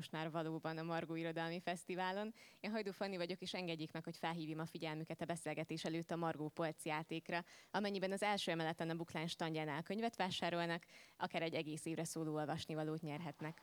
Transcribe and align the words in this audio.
most 0.00 0.12
már 0.12 0.30
valóban 0.30 0.78
a 0.78 0.82
Margó 0.82 1.14
Irodalmi 1.14 1.60
Fesztiválon. 1.60 2.34
Én 2.60 2.70
Hajdú 2.70 2.92
Fanni 2.92 3.16
vagyok, 3.16 3.40
és 3.40 3.54
engedjék 3.54 3.92
meg, 3.92 4.04
hogy 4.04 4.16
felhívjam 4.16 4.58
a 4.58 4.66
figyelmüket 4.66 5.20
a 5.20 5.24
beszélgetés 5.24 5.84
előtt 5.84 6.10
a 6.10 6.16
Margó 6.16 6.48
Polc 6.48 6.84
játékra, 6.84 7.44
amennyiben 7.70 8.12
az 8.12 8.22
első 8.22 8.50
emeleten 8.50 8.90
a 8.90 8.94
Buklán 8.94 9.26
standjánál 9.26 9.82
könyvet 9.82 10.16
vásárolnak, 10.16 10.84
akár 11.16 11.42
egy 11.42 11.54
egész 11.54 11.84
évre 11.84 12.04
szóló 12.04 12.34
olvasnivalót 12.34 13.00
nyerhetnek. 13.00 13.62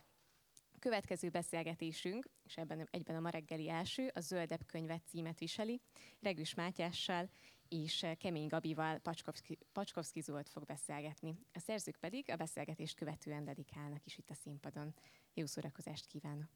Következő 0.80 1.30
beszélgetésünk, 1.30 2.30
és 2.44 2.58
ebben 2.58 2.88
egyben 2.92 3.16
a 3.16 3.20
ma 3.20 3.30
reggeli 3.30 3.70
első, 3.70 4.12
a 4.14 4.20
Zöldebb 4.20 4.66
könyvet 4.66 5.06
címet 5.08 5.40
viseli, 5.40 5.82
Regüs 6.20 6.54
Mátyással 6.54 7.30
és 7.68 8.06
Kemény 8.18 8.48
Gabival 8.48 8.98
Pacskovszki, 8.98 9.58
Pacskovszki 9.72 10.22
Zolt 10.22 10.50
fog 10.50 10.66
beszélgetni. 10.66 11.38
A 11.54 11.60
szerzők 11.60 11.98
pedig 12.00 12.30
a 12.32 12.36
beszélgetést 12.36 12.96
követően 12.96 13.44
dedikálnak 13.44 14.06
is 14.06 14.18
itt 14.18 14.30
a 14.30 14.34
színpadon. 14.34 14.94
Jó 15.38 15.46
szórakozást 15.46 16.06
kívánok! 16.06 16.50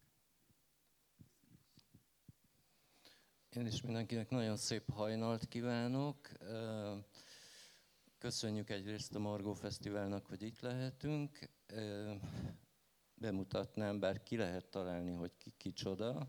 Én 3.50 3.66
is 3.66 3.82
mindenkinek 3.82 4.30
nagyon 4.30 4.58
szép 4.58 4.92
hajnalt 4.92 5.48
kívánok. 5.48 6.30
Köszönjük 8.18 8.70
egyrészt 8.70 9.16
a 9.16 9.20
Margó 9.20 9.54
Fesztiválnak, 9.54 10.26
hogy 10.26 10.42
itt 10.42 10.60
lehetünk 10.60 11.50
bemutatnám, 13.14 14.00
bár 14.00 14.24
ki 14.24 14.38
lehet 14.38 14.66
találni, 14.66 15.12
hogy 15.12 15.38
ki 15.38 15.54
kicsoda. 15.58 16.28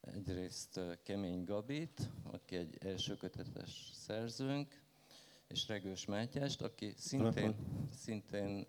Egyrészt 0.00 0.80
Kemény 1.02 1.44
Gabit, 1.44 2.10
aki 2.22 2.56
egy 2.56 2.76
első 2.80 3.16
kötetes 3.16 3.90
szerzőnk, 3.92 4.82
és 5.48 5.68
Regős 5.68 6.04
Mátyást, 6.04 6.62
aki 6.62 6.94
szintén, 6.96 7.54
szintén 7.92 8.66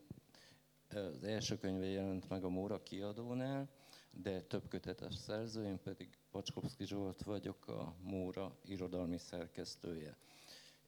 az 0.93 1.23
első 1.23 1.57
könyve 1.57 1.85
jelent 1.85 2.29
meg 2.29 2.43
a 2.43 2.49
Móra 2.49 2.83
kiadónál, 2.83 3.69
de 4.11 4.41
több 4.41 4.67
kötetes 4.67 5.15
szerző, 5.15 5.65
én 5.65 5.79
pedig 5.83 6.09
Pacskovszki 6.31 6.85
Zsolt 6.85 7.23
vagyok, 7.23 7.67
a 7.67 7.93
Móra 8.01 8.55
irodalmi 8.65 9.17
szerkesztője. 9.17 10.17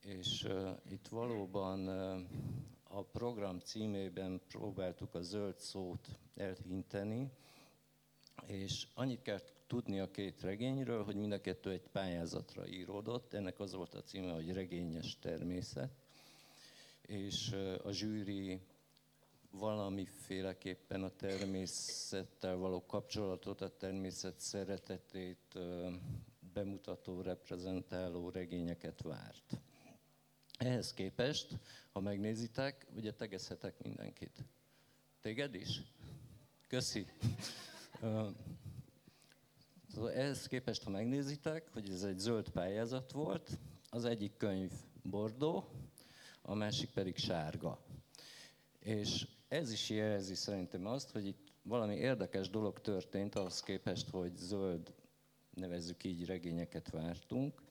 És 0.02 0.44
uh, 0.44 0.70
itt 0.90 1.08
valóban 1.08 1.88
uh, 1.88 2.20
a 2.84 3.04
program 3.04 3.60
címében 3.60 4.42
próbáltuk 4.48 5.16
a 5.16 5.22
zöld 5.22 5.60
szót 5.60 6.08
elhinteni, 6.36 7.32
és 8.46 8.88
annyit 8.94 9.22
kell 9.22 9.40
tudni 9.68 10.00
a 10.00 10.12
két 10.12 10.42
regényről, 10.42 11.04
hogy 11.04 11.16
mind 11.16 11.32
a 11.32 11.42
kettő 11.42 11.72
egy 11.72 11.88
pályázatra 11.92 12.68
íródott, 12.68 13.34
ennek 13.34 13.60
az 13.60 13.74
volt 13.74 13.94
a 13.94 14.02
címe, 14.02 14.34
hogy 14.34 14.54
Regényes 14.54 15.20
természet, 15.20 15.92
és 17.02 17.56
a 17.84 17.92
zsűri 17.92 18.62
valamiféleképpen 19.54 21.04
a 21.04 21.10
természettel 21.10 22.56
való 22.56 22.86
kapcsolatot, 22.86 23.62
a 23.62 23.78
természet 23.78 24.40
szeretetét 24.40 25.60
bemutató, 26.54 27.22
reprezentáló 27.22 28.30
regényeket 28.30 29.02
várt. 29.02 29.62
Ehhez 30.58 30.94
képest, 30.94 31.60
ha 31.92 32.00
megnézitek, 32.00 32.88
ugye 32.96 33.14
tegezhetek 33.14 33.84
mindenkit. 33.84 34.44
Téged 35.22 35.56
is? 35.56 35.82
Köszi. 36.68 37.06
Szóval 39.88 40.12
ehhez 40.12 40.48
képest, 40.48 40.84
ha 40.84 40.90
megnézitek, 40.90 41.74
hogy 41.74 41.90
ez 41.90 42.04
egy 42.04 42.20
zöld 42.20 42.50
pályázat 42.50 43.12
volt, 43.12 43.60
az 43.90 44.06
egyik 44.06 44.38
könyv 44.38 44.72
bordó, 45.04 45.70
a 46.42 46.54
másik 46.54 46.90
pedig 46.90 47.18
sárga. 47.18 47.80
És 48.80 49.28
ez 49.54 49.72
is 49.72 49.90
jelzi 49.90 50.36
szerintem 50.36 50.86
azt, 50.86 51.12
hogy 51.12 51.26
itt 51.26 51.52
valami 51.62 51.96
érdekes 51.96 52.50
dolog 52.50 52.82
történt 52.82 53.36
ahhoz 53.36 53.60
képest, 53.60 54.10
hogy 54.10 54.36
zöld, 54.36 54.94
nevezzük 55.54 56.04
így, 56.04 56.26
regényeket 56.26 56.90
vártunk, 56.90 57.62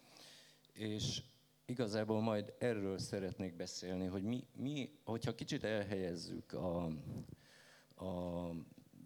és 0.72 1.22
igazából 1.64 2.20
majd 2.20 2.54
erről 2.58 2.98
szeretnék 2.98 3.56
beszélni, 3.56 4.06
hogy 4.06 4.22
mi, 4.22 4.44
mi 4.56 4.98
hogyha 5.04 5.34
kicsit 5.34 5.64
elhelyezzük 5.64 6.52
a, 6.52 6.84
a 8.04 8.50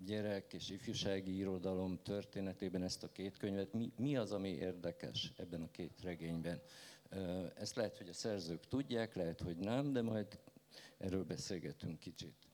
gyerek 0.04 0.52
és 0.52 0.70
ifjúsági 0.70 1.36
irodalom 1.36 1.98
történetében 2.02 2.82
ezt 2.82 3.04
a 3.04 3.12
két 3.12 3.36
könyvet, 3.36 3.72
mi, 3.72 3.92
mi 3.96 4.16
az, 4.16 4.32
ami 4.32 4.48
érdekes 4.48 5.32
ebben 5.36 5.62
a 5.62 5.70
két 5.70 6.00
regényben. 6.02 6.60
Ezt 7.54 7.76
lehet, 7.76 7.96
hogy 7.96 8.08
a 8.08 8.12
szerzők 8.12 8.66
tudják, 8.68 9.14
lehet, 9.14 9.40
hogy 9.40 9.56
nem, 9.56 9.92
de 9.92 10.02
majd 10.02 10.40
erről 10.98 11.24
beszélgetünk 11.24 11.98
kicsit. 11.98 12.46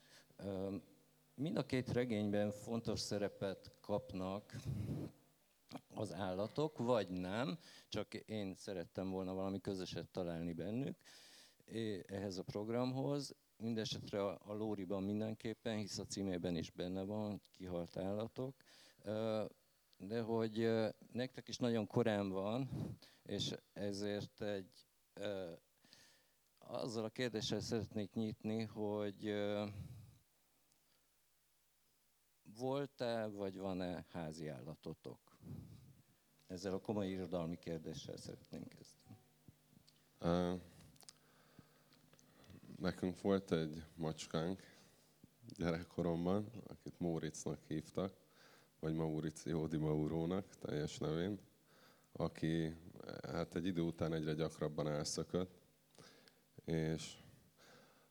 Mind 1.35 1.57
a 1.57 1.67
két 1.67 1.89
regényben 1.89 2.51
fontos 2.51 3.01
szerepet 3.01 3.73
kapnak 3.81 4.55
az 5.95 6.13
állatok, 6.13 6.79
vagy 6.79 7.09
nem, 7.09 7.59
csak 7.89 8.15
én 8.15 8.55
szerettem 8.55 9.11
volna 9.11 9.35
valami 9.35 9.61
közöset 9.61 10.09
találni 10.09 10.53
bennük 10.53 10.97
ehhez 12.07 12.39
a 12.39 12.43
programhoz. 12.43 13.35
Mindenesetre 13.57 14.25
a, 14.25 14.55
Lóriban 14.55 15.03
mindenképpen, 15.03 15.77
hisz 15.77 15.99
a 15.99 16.05
címében 16.05 16.57
is 16.57 16.71
benne 16.71 17.03
van, 17.03 17.43
kihalt 17.51 17.97
állatok. 17.97 18.55
De 19.97 20.21
hogy 20.21 20.69
nektek 21.13 21.49
is 21.49 21.57
nagyon 21.57 21.87
korán 21.87 22.29
van, 22.29 22.69
és 23.23 23.55
ezért 23.73 24.43
egy 24.43 24.87
azzal 26.59 27.05
a 27.05 27.09
kérdéssel 27.09 27.61
szeretnék 27.61 28.13
nyitni, 28.13 28.63
hogy 28.63 29.35
volt-e, 32.59 33.27
vagy 33.27 33.59
van-e 33.59 34.05
házi 34.13 34.49
állatotok? 34.49 35.19
Ezzel 36.47 36.73
a 36.73 36.81
komoly 36.81 37.09
irodalmi 37.09 37.57
kérdéssel 37.57 38.17
szeretnénk 38.17 38.69
kezdeni. 38.69 39.19
Uh, 40.21 40.61
nekünk 42.77 43.21
volt 43.21 43.53
egy 43.53 43.85
macskánk 43.95 44.63
gyerekkoromban, 45.57 46.51
akit 46.67 46.99
Móricnak 46.99 47.61
hívtak, 47.69 48.17
vagy 48.81 48.95
Mauricio 48.95 49.67
Di 49.67 49.77
Maurónak 49.77 50.47
teljes 50.59 50.99
nevén, 50.99 51.39
aki 52.13 52.77
hát 53.23 53.55
egy 53.55 53.67
idő 53.67 53.81
után 53.81 54.13
egyre 54.13 54.35
gyakrabban 54.35 54.89
elszökött, 54.89 55.63
és 56.65 57.17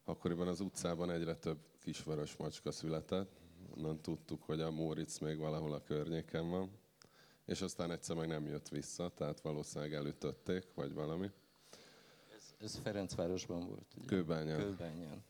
akkoriban 0.03 0.47
az 0.47 0.59
utcában 0.59 1.11
egyre 1.11 1.35
több 1.35 1.59
kisvörös 1.79 2.35
macska 2.35 2.71
született, 2.71 3.40
onnan 3.75 4.01
tudtuk, 4.01 4.43
hogy 4.43 4.61
a 4.61 4.71
Móricz 4.71 5.17
még 5.17 5.37
valahol 5.37 5.73
a 5.73 5.83
környéken 5.83 6.49
van, 6.49 6.71
és 7.45 7.61
aztán 7.61 7.91
egyszer 7.91 8.15
meg 8.15 8.27
nem 8.27 8.47
jött 8.47 8.69
vissza, 8.69 9.09
tehát 9.09 9.41
valószínűleg 9.41 9.93
elütötték, 9.93 10.67
vagy 10.73 10.93
valami. 10.93 11.31
Ez, 12.35 12.53
ez 12.57 12.75
Ferencvárosban 12.75 13.67
volt, 13.67 13.93
ugye? 13.97 14.05
Kőbányán. 14.05 14.57
Kőbányán. 14.57 15.23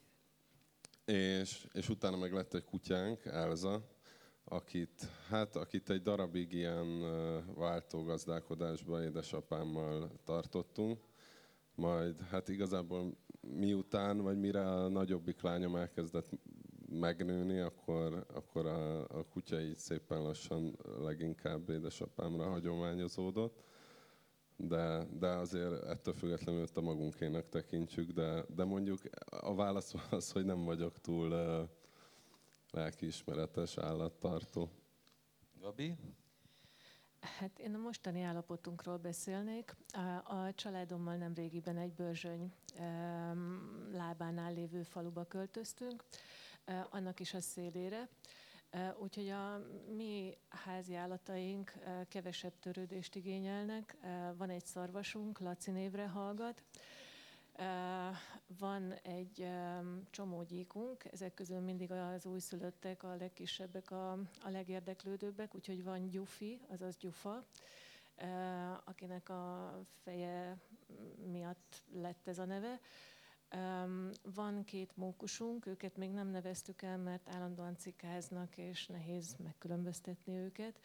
És, 1.06 1.68
és 1.74 1.90
utána 1.90 2.18
meg 2.18 2.34
lett 2.34 2.53
egy 2.53 2.66
kutyánk, 2.66 3.25
Elza, 3.25 3.81
akit, 4.44 5.08
hát, 5.28 5.56
akit 5.56 5.90
egy 5.90 6.02
darabig 6.02 6.53
ilyen 6.53 7.02
váltógazdálkodásban 7.56 9.03
édesapámmal 9.03 10.12
tartottunk, 10.24 11.03
majd 11.75 12.20
hát 12.20 12.50
igazából 12.50 13.18
miután, 13.41 14.22
vagy 14.22 14.40
mire 14.40 14.70
a 14.70 14.88
nagyobbik 14.88 15.41
lányom 15.41 15.75
elkezdett 15.75 16.30
megnőni, 17.00 17.59
akkor, 17.59 18.25
akkor 18.34 18.66
a, 18.66 19.02
a 19.02 19.26
kutya 19.29 19.61
így 19.61 19.78
szépen 19.78 20.22
lassan 20.22 20.78
leginkább 20.99 21.70
édesapámra 21.70 22.49
hagyományozódott. 22.49 23.64
De, 24.58 25.08
de 25.20 25.28
azért 25.28 25.84
ettől 25.84 26.14
függetlenül 26.14 26.66
a 26.73 26.82
magunkének 26.82 27.49
tekintjük, 27.49 28.11
de, 28.11 28.46
de 28.55 28.64
mondjuk 28.64 28.99
a 29.29 29.55
válasz 29.55 29.93
az, 30.09 30.32
hogy 30.32 30.46
nem 30.46 30.66
vagyok 30.66 30.99
túl 30.99 31.32
uh, 31.32 31.70
lelkiismeretes 32.72 33.78
állattartó. 33.78 34.70
Gabi? 35.59 35.96
Hát 37.20 37.59
én 37.59 37.73
a 37.73 37.78
mostani 37.78 38.22
állapotunkról 38.22 38.97
beszélnék. 38.97 39.76
A, 39.94 40.34
a 40.35 40.53
családommal 40.53 41.16
nem 41.16 41.34
régiben 41.34 41.78
egy 41.78 41.94
bőrzsöny 41.94 42.53
um, 42.79 43.90
lábánál 43.91 44.53
lévő 44.53 44.84
faluba 44.84 45.26
költöztünk 45.26 46.03
annak 46.90 47.19
is 47.19 47.34
a 47.34 47.41
szélére. 47.41 48.09
Úgyhogy 48.97 49.29
a 49.29 49.61
mi 49.96 50.37
házi 50.49 50.96
állataink 50.96 51.73
kevesebb 52.08 52.53
törődést 52.59 53.16
igényelnek. 53.16 53.97
Van 54.37 54.49
egy 54.49 54.66
szarvasunk, 54.66 55.40
Laci 55.40 55.72
névre 55.72 56.08
hallgat. 56.08 56.63
Van 58.59 58.93
egy 58.93 59.47
csomó 60.09 60.43
gyíkunk, 60.43 61.05
ezek 61.05 61.34
közül 61.34 61.59
mindig 61.59 61.91
az 61.91 62.25
újszülöttek, 62.25 63.03
a 63.03 63.16
legkisebbek, 63.16 63.91
a, 63.91 64.11
a 64.43 64.49
legérdeklődőbbek, 64.49 65.55
úgyhogy 65.55 65.84
van 65.84 66.09
Gyufi, 66.09 66.61
azaz 66.67 66.97
Gyufa, 66.97 67.46
akinek 68.84 69.29
a 69.29 69.73
feje 70.03 70.58
miatt 71.31 71.84
lett 71.93 72.28
ez 72.28 72.40
a 72.40 72.46
neve. 72.46 72.79
Van 74.36 74.64
két 74.64 74.98
mókusunk, 74.98 75.66
őket 75.66 75.98
még 75.98 76.12
nem 76.12 76.28
neveztük 76.28 76.82
el, 76.82 76.98
mert 76.98 77.30
állandóan 77.30 77.78
cikáznak, 77.78 78.58
és 78.58 78.88
nehéz 78.88 79.36
megkülönböztetni 79.44 80.38
őket. 80.38 80.80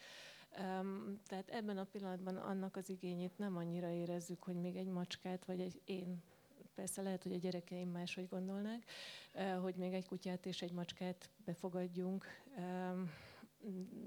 Tehát 1.27 1.49
ebben 1.49 1.77
a 1.77 1.83
pillanatban 1.83 2.35
annak 2.35 2.75
az 2.75 2.89
igényét 2.89 3.37
nem 3.37 3.57
annyira 3.57 3.89
érezzük, 3.89 4.43
hogy 4.43 4.55
még 4.55 4.75
egy 4.75 4.87
macskát, 4.87 5.45
vagy 5.45 5.61
egy 5.61 5.81
én 5.85 6.23
persze 6.75 7.01
lehet, 7.01 7.23
hogy 7.23 7.33
a 7.33 7.37
gyerekeim 7.37 7.89
máshogy 7.89 8.27
gondolnák, 8.27 8.85
hogy 9.61 9.75
még 9.75 9.93
egy 9.93 10.05
kutyát 10.05 10.45
és 10.45 10.61
egy 10.61 10.71
macskát 10.71 11.29
befogadjunk. 11.45 12.25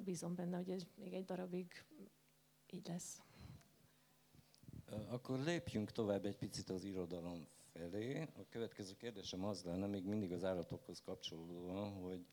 Bízom 0.05 0.35
benne, 0.35 0.56
hogy 0.56 0.71
ez 0.71 0.87
még 0.95 1.13
egy 1.13 1.25
darabig 1.25 1.85
így 2.71 2.87
lesz. 2.87 3.23
Akkor 5.09 5.39
lépjünk 5.39 5.93
tovább 5.93 6.25
egy 6.25 6.37
picit 6.37 6.71
az 6.71 6.85
irodalom 6.85 7.47
felé. 7.72 8.20
A 8.20 8.49
következő 8.49 8.94
kérdésem 8.96 9.44
az 9.44 9.62
lenne, 9.62 9.87
még 9.87 10.05
mindig 10.05 10.32
az 10.32 10.44
állatokhoz 10.44 11.02
kapcsolódóan, 11.02 11.93
hogy 11.93 12.26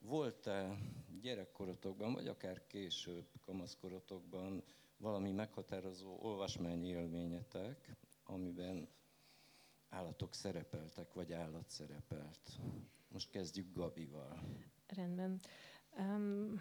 volt-e 0.00 0.78
gyerekkorotokban, 1.20 2.12
vagy 2.12 2.28
akár 2.28 2.66
később 2.66 3.26
kamaszkorotokban 3.44 4.62
valami 4.96 5.30
meghatározó 5.32 6.18
olvasmány 6.22 6.84
élményetek, 6.84 7.96
amiben 8.24 8.88
állatok 9.88 10.34
szerepeltek, 10.34 11.12
vagy 11.12 11.32
állat 11.32 11.68
szerepelt? 11.68 12.58
Most 13.08 13.30
kezdjük 13.30 13.72
Gabival. 13.74 14.40
Rendben. 14.86 15.40
Um, 15.98 16.60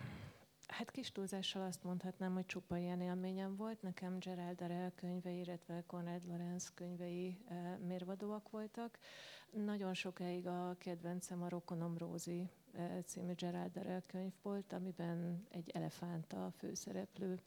Hát 0.67 0.91
kis 0.91 1.11
túlzással 1.11 1.61
azt 1.61 1.83
mondhatnám, 1.83 2.33
hogy 2.33 2.45
csupa 2.45 2.77
ilyen 2.77 3.01
élményem 3.01 3.55
volt. 3.55 3.81
Nekem 3.81 4.19
Gerald 4.19 4.61
Arel 4.61 4.91
könyvei, 4.95 5.39
illetve 5.39 5.83
Conrad 5.85 6.25
Lorenz 6.25 6.73
könyvei 6.73 7.37
mérvadóak 7.87 8.49
voltak. 8.49 8.99
Nagyon 9.51 9.93
sokáig 9.93 10.47
a 10.47 10.75
kedvencem 10.77 11.43
a 11.43 11.49
Rokonom 11.49 11.97
Rózi 11.97 12.49
című 13.05 13.33
Gerald 13.33 13.77
Arel 13.77 14.03
könyv 14.05 14.33
volt, 14.41 14.73
amiben 14.73 15.47
egy 15.49 15.69
elefánt 15.69 16.33
a 16.33 16.51
főszereplő. 16.57 17.39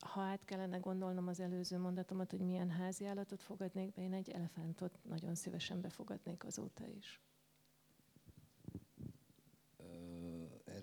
Ha 0.00 0.20
át 0.20 0.44
kellene 0.44 0.78
gondolnom 0.78 1.26
az 1.28 1.40
előző 1.40 1.78
mondatomat, 1.78 2.30
hogy 2.30 2.40
milyen 2.40 2.70
házi 2.70 3.06
állatot 3.06 3.42
fogadnék 3.42 3.92
be, 3.92 4.02
én 4.02 4.12
egy 4.12 4.30
elefántot 4.30 4.98
nagyon 5.02 5.34
szívesen 5.34 5.80
befogadnék 5.80 6.44
azóta 6.44 6.86
is. 6.86 7.20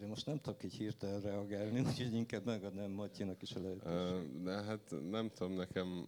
Erre 0.07 0.15
most 0.15 0.25
nem 0.25 0.39
tudok 0.39 0.63
így 0.63 0.73
hirtelen 0.73 1.21
reagálni, 1.21 1.79
úgyhogy 1.87 2.13
inkább 2.13 2.45
megadnám 2.45 2.91
Matyinak 2.91 3.41
is 3.41 3.51
a 3.51 3.59
lehetőséget. 3.59 4.41
De 4.43 4.51
hát 4.51 4.93
nem 5.09 5.29
tudom, 5.29 5.53
nekem 5.53 6.07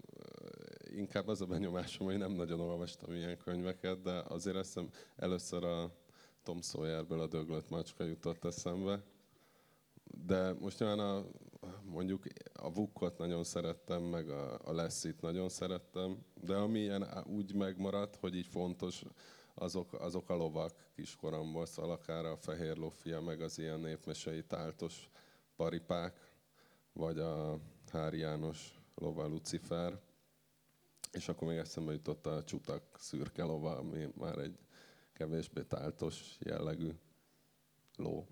inkább 0.95 1.27
az 1.27 1.41
a 1.41 1.45
benyomásom, 1.45 2.07
hogy 2.07 2.17
nem 2.17 2.31
nagyon 2.31 2.59
olvastam 2.59 3.13
ilyen 3.13 3.37
könyveket, 3.37 4.01
de 4.01 4.23
azért 4.27 4.55
eszem, 4.55 4.89
először 5.15 5.63
a 5.63 5.91
Tom 6.43 6.61
Sawyerből 6.61 7.19
a 7.19 7.27
döglött 7.27 7.69
macska 7.69 8.03
jutott 8.03 8.45
eszembe. 8.45 9.03
De 10.25 10.53
most 10.53 10.79
nyilván 10.79 10.99
a, 10.99 11.25
mondjuk 11.83 12.23
a 12.53 12.73
Vukkot 12.73 13.17
nagyon 13.17 13.43
szerettem, 13.43 14.03
meg 14.03 14.29
a, 14.29 14.59
a 14.63 14.73
Lessit 14.73 15.21
nagyon 15.21 15.49
szerettem, 15.49 16.17
de 16.41 16.55
ami 16.55 16.79
ilyen 16.79 17.07
úgy 17.25 17.53
megmaradt, 17.53 18.15
hogy 18.15 18.35
így 18.35 18.47
fontos, 18.47 19.03
azok, 19.59 19.93
azok 19.93 20.29
a 20.29 20.35
lovak 20.35 20.89
kiskoromból, 20.95 21.65
szóval 21.65 21.91
akár 21.91 22.25
a 22.25 22.37
Fehér 22.37 22.77
Lofia, 22.77 23.21
meg 23.21 23.41
az 23.41 23.57
ilyen 23.57 23.79
népmesei 23.79 24.43
táltos 24.43 25.09
paripák, 25.55 26.31
vagy 26.93 27.19
a 27.19 27.59
Hári 27.91 28.17
János 28.17 28.79
lova 28.95 29.27
Lucifer, 29.27 29.99
és 31.11 31.27
akkor 31.27 31.47
még 31.47 31.57
eszembe 31.57 31.91
jutott 31.91 32.25
a 32.25 32.43
csutak 32.43 32.83
szürke 32.99 33.43
lova, 33.43 33.77
ami 33.77 34.07
már 34.15 34.37
egy 34.37 34.57
kevésbé 35.13 35.61
táltos 35.61 36.37
jellegű 36.39 36.91
ló. 37.95 38.27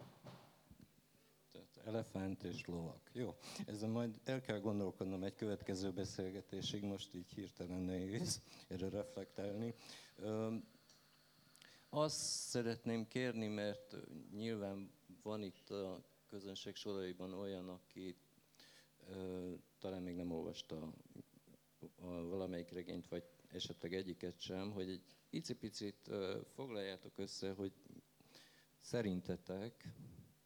Tehát 1.52 1.78
elefánt 1.86 2.44
és 2.44 2.66
lovak. 2.66 3.10
Jó, 3.14 3.36
ezzel 3.66 3.90
majd 3.90 4.20
el 4.24 4.42
kell 4.42 4.60
gondolkodnom 4.60 5.24
egy 5.24 5.36
következő 5.36 5.92
beszélgetésig, 5.92 6.84
most 6.84 7.16
így 7.16 7.32
hirtelen 7.32 7.82
nehéz 7.82 8.42
erre 8.68 8.90
reflektálni. 8.90 9.74
Azt 11.90 12.20
szeretném 12.20 13.08
kérni, 13.08 13.48
mert 13.48 13.96
nyilván 14.32 14.92
van 15.24 15.44
itt 15.44 15.70
a 15.70 16.04
közönség 16.26 16.76
soraiban 16.76 17.34
olyan, 17.34 17.70
aki 17.70 18.16
ö, 19.10 19.54
talán 19.80 20.02
még 20.02 20.16
nem 20.16 20.32
olvasta 20.32 20.94
a 22.00 22.08
valamelyik 22.08 22.72
regényt, 22.72 23.08
vagy 23.08 23.24
esetleg 23.52 23.94
egyiket 23.94 24.40
sem, 24.40 24.72
hogy 24.72 24.90
egy 24.90 25.04
icipicit 25.30 26.08
ö, 26.08 26.40
foglaljátok 26.54 27.18
össze, 27.18 27.54
hogy 27.54 27.72
szerintetek 28.80 29.88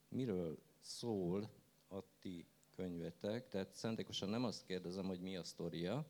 miről 0.10 0.60
szól 0.80 1.50
a 1.88 2.00
ti 2.20 2.46
könyvetek. 2.76 3.48
Tehát 3.48 3.74
szándékosan 3.74 4.30
nem 4.30 4.44
azt 4.44 4.66
kérdezem, 4.66 5.06
hogy 5.06 5.22
mi 5.22 5.38
a 5.38 5.44
sztoria, 5.44 6.06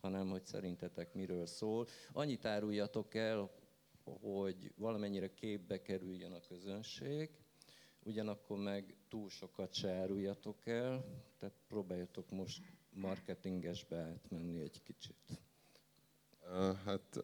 hanem 0.00 0.28
hogy 0.28 0.44
szerintetek 0.44 1.14
miről 1.14 1.46
szól. 1.46 1.86
Annyit 2.12 2.44
áruljatok 2.44 3.14
el, 3.14 3.50
hogy 4.20 4.72
valamennyire 4.76 5.34
képbe 5.34 5.82
kerüljön 5.82 6.32
a 6.32 6.40
közönség, 6.40 7.30
ugyanakkor 8.02 8.58
meg 8.58 8.96
túl 9.08 9.28
sokat 9.28 9.74
se 9.74 9.90
áruljatok 9.92 10.66
el, 10.66 11.04
tehát 11.38 11.54
próbáljatok 11.68 12.30
most 12.30 12.62
marketingesbe 12.90 13.96
átmenni 13.96 14.60
egy 14.60 14.82
kicsit. 14.82 15.40
Hát 16.84 17.20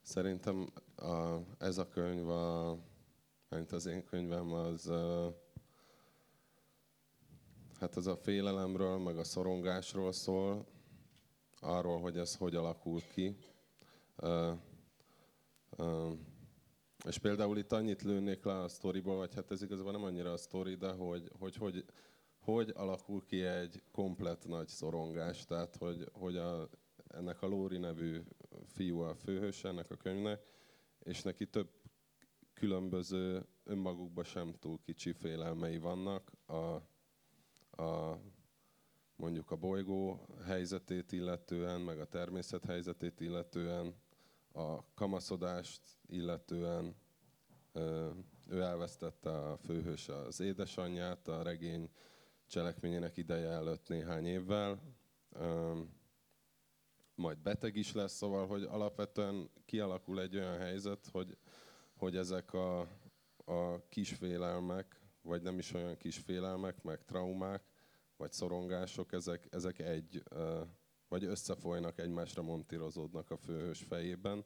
szerintem 0.00 0.72
a, 0.96 1.38
ez 1.58 1.78
a 1.78 1.88
könyv, 1.88 2.28
a, 2.28 2.78
mint 3.48 3.72
az 3.72 3.86
én 3.86 4.04
könyvem, 4.04 4.52
az 4.52 4.90
hát 7.80 7.96
az 7.96 8.06
a 8.06 8.16
félelemről, 8.16 8.98
meg 8.98 9.18
a 9.18 9.24
szorongásról 9.24 10.12
szól, 10.12 10.66
arról, 11.60 12.00
hogy 12.00 12.18
ez 12.18 12.36
hogy 12.36 12.54
alakul 12.54 13.00
ki. 13.00 13.36
És 17.06 17.18
például 17.18 17.58
itt 17.58 17.72
annyit 17.72 18.02
lőnék 18.02 18.44
le 18.44 18.60
a 18.60 18.68
sztoriból, 18.68 19.16
vagy 19.16 19.34
hát 19.34 19.50
ez 19.50 19.62
igazából 19.62 19.92
nem 19.92 20.04
annyira 20.04 20.32
a 20.32 20.36
sztori, 20.36 20.74
de 20.74 20.92
hogy 20.92 21.30
hogy, 21.38 21.56
hogy, 21.56 21.84
hogy 22.38 22.72
alakul 22.74 23.24
ki 23.24 23.42
egy 23.42 23.82
komplet 23.90 24.46
nagy 24.46 24.68
szorongás. 24.68 25.44
Tehát, 25.44 25.76
hogy, 25.76 26.08
hogy 26.12 26.36
a, 26.36 26.68
ennek 27.08 27.42
a 27.42 27.46
Lóri 27.46 27.78
nevű 27.78 28.22
fiú 28.66 28.98
a 28.98 29.14
főhős 29.14 29.64
ennek 29.64 29.90
a 29.90 29.96
könyvnek, 29.96 30.42
és 30.98 31.22
neki 31.22 31.46
több 31.46 31.68
különböző 32.54 33.46
önmagukban 33.64 34.24
sem 34.24 34.54
túl 34.58 34.78
kicsi 34.84 35.12
félelmei 35.12 35.78
vannak. 35.78 36.32
A, 36.46 36.82
a, 37.82 38.20
mondjuk 39.16 39.50
a 39.50 39.56
bolygó 39.56 40.26
helyzetét 40.44 41.12
illetően, 41.12 41.80
meg 41.80 42.00
a 42.00 42.06
természet 42.06 42.64
helyzetét 42.64 43.20
illetően, 43.20 43.94
a 44.56 44.84
kamaszodást 44.94 45.80
illetően 46.06 46.96
ő 48.48 48.60
elvesztette 48.60 49.30
a 49.30 49.56
főhős 49.56 50.08
az 50.08 50.40
édesanyját 50.40 51.28
a 51.28 51.42
regény 51.42 51.90
cselekményének 52.46 53.16
ideje 53.16 53.48
előtt 53.48 53.88
néhány 53.88 54.26
évvel. 54.26 54.80
Majd 57.14 57.38
beteg 57.38 57.76
is 57.76 57.92
lesz, 57.92 58.12
szóval, 58.12 58.46
hogy 58.46 58.62
alapvetően 58.62 59.50
kialakul 59.64 60.20
egy 60.20 60.36
olyan 60.36 60.58
helyzet, 60.58 61.06
hogy, 61.06 61.38
hogy 61.96 62.16
ezek 62.16 62.52
a, 62.52 62.80
a 63.44 63.88
kisfélelmek, 63.88 65.00
vagy 65.22 65.42
nem 65.42 65.58
is 65.58 65.72
olyan 65.72 65.96
kisfélelmek, 65.96 66.82
meg 66.82 67.04
traumák, 67.04 67.62
vagy 68.16 68.32
szorongások, 68.32 69.12
ezek, 69.12 69.46
ezek 69.50 69.78
egy 69.78 70.22
vagy 71.08 71.24
összefolynak, 71.24 71.98
egymásra 71.98 72.42
montírozódnak 72.42 73.30
a 73.30 73.36
főhős 73.36 73.82
fejében, 73.82 74.44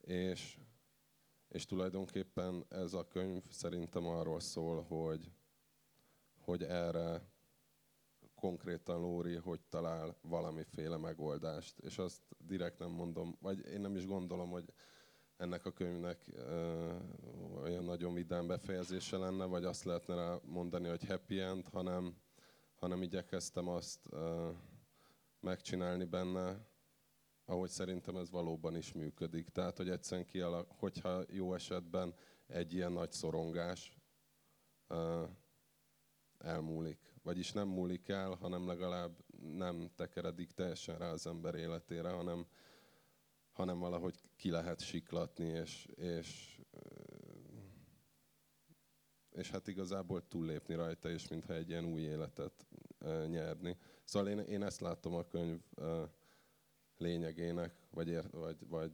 és, 0.00 0.58
és 1.48 1.66
tulajdonképpen 1.66 2.64
ez 2.68 2.94
a 2.94 3.08
könyv 3.08 3.42
szerintem 3.50 4.06
arról 4.06 4.40
szól, 4.40 4.82
hogy, 4.82 5.30
hogy 6.38 6.62
erre 6.62 7.34
konkrétan 8.34 9.00
Lóri, 9.00 9.34
hogy 9.34 9.60
talál 9.68 10.16
valamiféle 10.22 10.96
megoldást. 10.96 11.78
És 11.78 11.98
azt 11.98 12.22
direkt 12.38 12.78
nem 12.78 12.90
mondom, 12.90 13.36
vagy 13.40 13.66
én 13.66 13.80
nem 13.80 13.96
is 13.96 14.06
gondolom, 14.06 14.50
hogy 14.50 14.72
ennek 15.36 15.66
a 15.66 15.72
könyvnek 15.72 16.26
ö, 16.32 16.92
olyan 17.62 17.84
nagyon 17.84 18.14
vidám 18.14 18.46
befejezése 18.46 19.16
lenne, 19.16 19.44
vagy 19.44 19.64
azt 19.64 19.84
lehetne 19.84 20.14
rá 20.14 20.38
mondani, 20.44 20.88
hogy 20.88 21.06
happy 21.06 21.40
end, 21.40 21.68
hanem, 21.68 22.16
hanem 22.74 23.02
igyekeztem 23.02 23.68
azt 23.68 24.06
ö, 24.10 24.50
megcsinálni 25.46 26.04
benne, 26.04 26.66
ahogy 27.44 27.70
szerintem 27.70 28.16
ez 28.16 28.30
valóban 28.30 28.76
is 28.76 28.92
működik. 28.92 29.48
Tehát, 29.48 29.76
hogy 29.76 29.88
egyszerűen 29.88 30.26
kialak, 30.26 30.70
hogyha 30.70 31.22
jó 31.28 31.54
esetben 31.54 32.14
egy 32.46 32.72
ilyen 32.72 32.92
nagy 32.92 33.12
szorongás 33.12 33.98
elmúlik. 36.38 37.14
Vagyis 37.22 37.52
nem 37.52 37.68
múlik 37.68 38.08
el, 38.08 38.34
hanem 38.34 38.66
legalább 38.66 39.24
nem 39.40 39.90
tekeredik 39.94 40.50
teljesen 40.50 40.98
rá 40.98 41.10
az 41.10 41.26
ember 41.26 41.54
életére, 41.54 42.10
hanem, 42.10 42.46
hanem 43.52 43.78
valahogy 43.78 44.20
ki 44.36 44.50
lehet 44.50 44.80
siklatni, 44.80 45.46
és, 45.46 45.86
és, 45.94 46.60
és 49.30 49.50
hát 49.50 49.66
igazából 49.66 50.28
túllépni 50.28 50.74
rajta, 50.74 51.10
és 51.10 51.28
mintha 51.28 51.54
egy 51.54 51.68
ilyen 51.68 51.84
új 51.84 52.00
életet 52.00 52.66
nyerni. 53.26 53.76
Szóval 54.06 54.28
én, 54.28 54.38
én 54.38 54.62
ezt 54.62 54.80
látom 54.80 55.14
a 55.14 55.26
könyv 55.26 55.60
lényegének, 56.96 57.86
vagy, 57.90 58.30
vagy, 58.30 58.68
vagy 58.68 58.92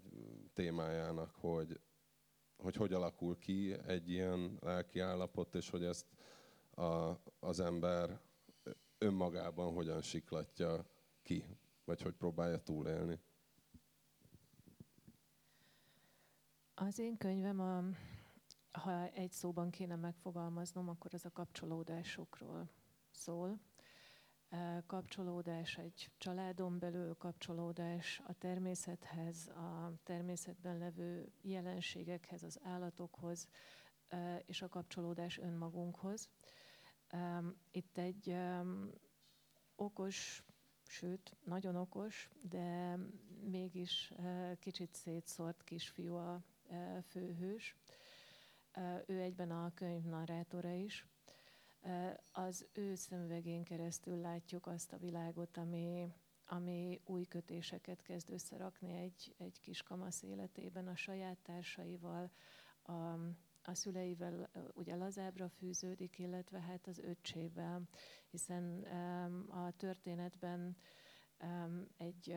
témájának, 0.53 1.35
hogy, 1.35 1.81
hogy 2.57 2.77
hogy 2.77 2.93
alakul 2.93 3.39
ki 3.39 3.73
egy 3.73 4.11
ilyen 4.11 4.59
lelki 4.61 5.01
állapot, 5.01 5.55
és 5.55 5.71
hogy 5.71 5.85
ezt 5.85 6.07
a, 6.71 7.17
az 7.41 7.61
ember 7.61 8.21
önmagában 8.99 9.73
hogyan 9.73 10.03
siklatja 10.03 10.87
ki, 11.23 11.45
vagy 11.85 12.03
hogy 12.03 12.15
próbálja 12.15 12.63
túlélni. 12.63 13.19
Az 16.75 16.99
én 16.99 17.17
könyvem, 17.17 17.61
a, 17.61 17.85
ha 18.79 19.09
egy 19.09 19.33
szóban 19.33 19.71
kéne 19.71 19.97
megfogalmaznom, 19.97 20.89
akkor 20.89 21.15
az 21.15 21.25
a 21.25 21.31
kapcsolódásokról 21.31 22.71
szól. 23.11 23.61
Kapcsolódás 24.87 25.77
egy 25.77 26.11
családon 26.19 26.79
belül, 26.79 27.15
kapcsolódás 27.15 28.23
a 28.27 28.33
természethez, 28.33 29.49
a 29.49 29.93
természetben 30.03 30.79
levő 30.79 31.33
jelenségekhez, 31.41 32.43
az 32.43 32.59
állatokhoz, 32.63 33.49
és 34.47 34.63
a 34.63 34.69
kapcsolódás 34.69 35.39
önmagunkhoz. 35.39 36.29
Itt 37.71 37.99
egy 37.99 38.37
okos, 39.77 40.45
sőt, 40.87 41.37
nagyon 41.45 41.77
okos, 41.77 42.29
de 42.49 42.97
mégis 43.45 44.13
kicsit 44.59 44.95
szétszórt 44.95 45.65
kisfiú 45.65 46.15
a 46.15 46.43
főhős. 47.07 47.77
Ő 49.07 49.21
egyben 49.21 49.51
a 49.51 49.73
könyv 49.75 50.05
narrátora 50.05 50.73
is. 50.73 51.07
Az 52.33 52.67
ő 52.73 52.95
szemüvegén 52.95 53.65
keresztül 53.65 54.21
látjuk 54.21 54.67
azt 54.67 54.93
a 54.93 54.99
világot, 54.99 55.57
ami, 55.57 56.13
ami 56.47 57.01
új 57.05 57.25
kötéseket 57.25 58.03
kezd 58.03 58.31
összerakni 58.31 58.93
egy, 58.93 59.35
egy 59.39 59.61
kis 59.61 59.83
kamasz 59.83 60.23
életében 60.23 60.89
a 60.89 60.97
saját 60.97 61.39
társaival, 61.43 62.31
a, 62.83 62.93
a 63.63 63.75
szüleivel 63.75 64.51
ugye 64.75 64.97
lazábra 64.97 65.49
fűződik, 65.49 66.19
illetve 66.19 66.61
hát 66.61 66.87
az 66.87 66.99
öccsével, 66.99 67.89
hiszen 68.31 68.83
a 69.49 69.71
történetben 69.77 70.77
egy 71.97 72.37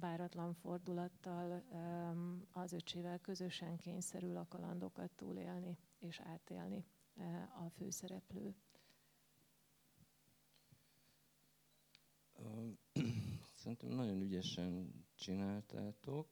váratlan 0.00 0.54
fordulattal 0.54 1.62
az 2.52 2.72
öcsével 2.72 3.18
közösen 3.18 3.76
kényszerül 3.76 4.36
a 4.36 4.46
kalandokat 4.48 5.10
túlélni 5.10 5.78
és 5.98 6.20
átélni 6.20 6.84
a 7.64 7.68
főszereplő. 7.70 8.54
Szerintem 13.54 13.88
nagyon 13.88 14.20
ügyesen 14.20 14.92
csináltátok. 15.14 16.28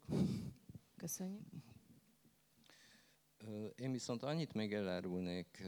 Köszönjük. 0.96 1.46
Én 3.75 3.92
viszont 3.92 4.22
annyit 4.22 4.52
még 4.52 4.72
elárulnék 4.72 5.62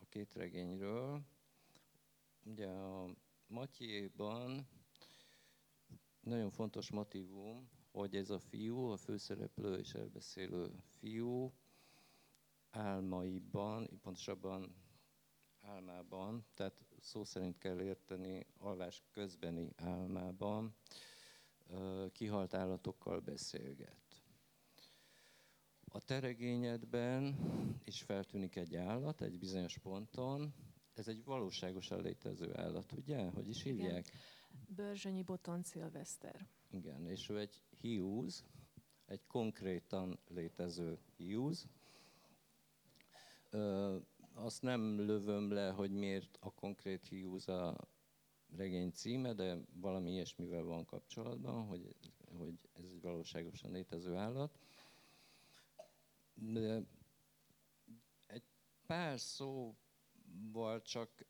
a 0.00 0.04
két 0.08 0.34
regényről. 0.34 1.22
Ugye 2.44 2.68
a 2.68 3.14
Matyéban 3.46 4.68
nagyon 6.20 6.50
fontos 6.50 6.90
motivum, 6.90 7.68
hogy 7.90 8.16
ez 8.16 8.30
a 8.30 8.38
fiú, 8.38 8.78
a 8.78 8.96
főszereplő 8.96 9.78
és 9.78 9.92
elbeszélő 9.92 10.74
fiú 10.86 11.52
álmaiban, 12.74 13.98
pontosabban 14.02 14.74
álmában, 15.60 16.46
tehát 16.54 16.74
szó 17.00 17.24
szerint 17.24 17.58
kell 17.58 17.80
érteni, 17.80 18.46
alvás 18.58 19.02
közbeni 19.10 19.70
álmában 19.76 20.74
kihalt 22.12 22.54
állatokkal 22.54 23.20
beszélget. 23.20 24.22
A 25.84 26.00
teregényedben 26.00 27.36
is 27.84 28.02
feltűnik 28.02 28.56
egy 28.56 28.76
állat 28.76 29.20
egy 29.20 29.38
bizonyos 29.38 29.78
ponton, 29.78 30.54
ez 30.94 31.08
egy 31.08 31.24
valóságosan 31.24 32.02
létező 32.02 32.56
állat, 32.56 32.92
ugye? 32.92 33.30
Hogy 33.30 33.48
is 33.48 33.62
hívják? 33.62 34.06
Igen. 34.06 34.20
Börzsönyi 34.68 35.22
Boton 35.22 35.62
Szilveszter. 35.62 36.48
Igen, 36.70 37.06
és 37.06 37.28
ő 37.28 37.38
egy 37.38 37.62
hiúz, 37.80 38.44
egy 39.06 39.26
konkrétan 39.26 40.18
létező 40.28 40.98
hiúz. 41.16 41.66
Azt 44.34 44.62
nem 44.62 45.00
lövöm 45.00 45.52
le, 45.52 45.70
hogy 45.70 45.90
miért 45.90 46.38
a 46.40 46.50
konkrét 46.50 47.04
hiúz 47.06 47.48
a 47.48 47.88
regény 48.56 48.90
címe, 48.90 49.32
de 49.32 49.58
valami 49.72 50.10
ilyesmivel 50.10 50.62
van 50.62 50.84
kapcsolatban, 50.84 51.66
hogy, 51.66 51.94
hogy 52.38 52.58
ez 52.72 52.84
egy 52.84 53.00
valóságosan 53.00 53.70
létező 53.70 54.14
állat. 54.14 54.58
De 56.34 56.82
egy 58.26 58.42
pár 58.86 59.20
szóval 59.20 60.82
csak 60.82 61.26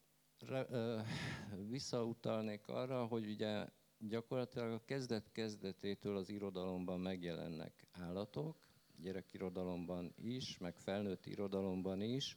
visszautalnék 1.68 2.68
arra, 2.68 3.06
hogy 3.06 3.26
ugye 3.26 3.68
gyakorlatilag 3.98 4.72
a 4.72 4.84
kezdet-kezdetétől 4.84 6.16
az 6.16 6.28
irodalomban 6.28 7.00
megjelennek 7.00 7.86
állatok, 7.90 8.63
gyerekirodalomban 9.00 10.14
is, 10.16 10.58
meg 10.58 10.76
felnőtt 10.76 11.26
irodalomban 11.26 12.00
is, 12.00 12.36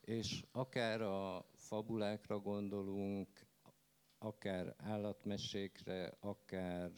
és 0.00 0.44
akár 0.52 1.00
a 1.00 1.44
fabulákra 1.54 2.38
gondolunk, 2.38 3.28
akár 4.18 4.74
állatmesékre, 4.78 6.16
akár 6.20 6.90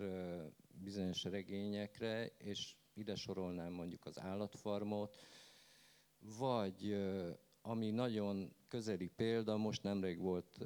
bizonyos 0.83 1.23
regényekre, 1.23 2.27
és 2.27 2.77
ide 2.95 3.15
sorolnám 3.15 3.73
mondjuk 3.73 4.05
az 4.05 4.19
állatfarmot, 4.19 5.17
vagy 6.39 6.97
ami 7.63 7.91
nagyon 7.91 8.53
közeli 8.69 9.09
példa, 9.09 9.57
most 9.57 9.83
nemrég 9.83 10.19
volt 10.19 10.59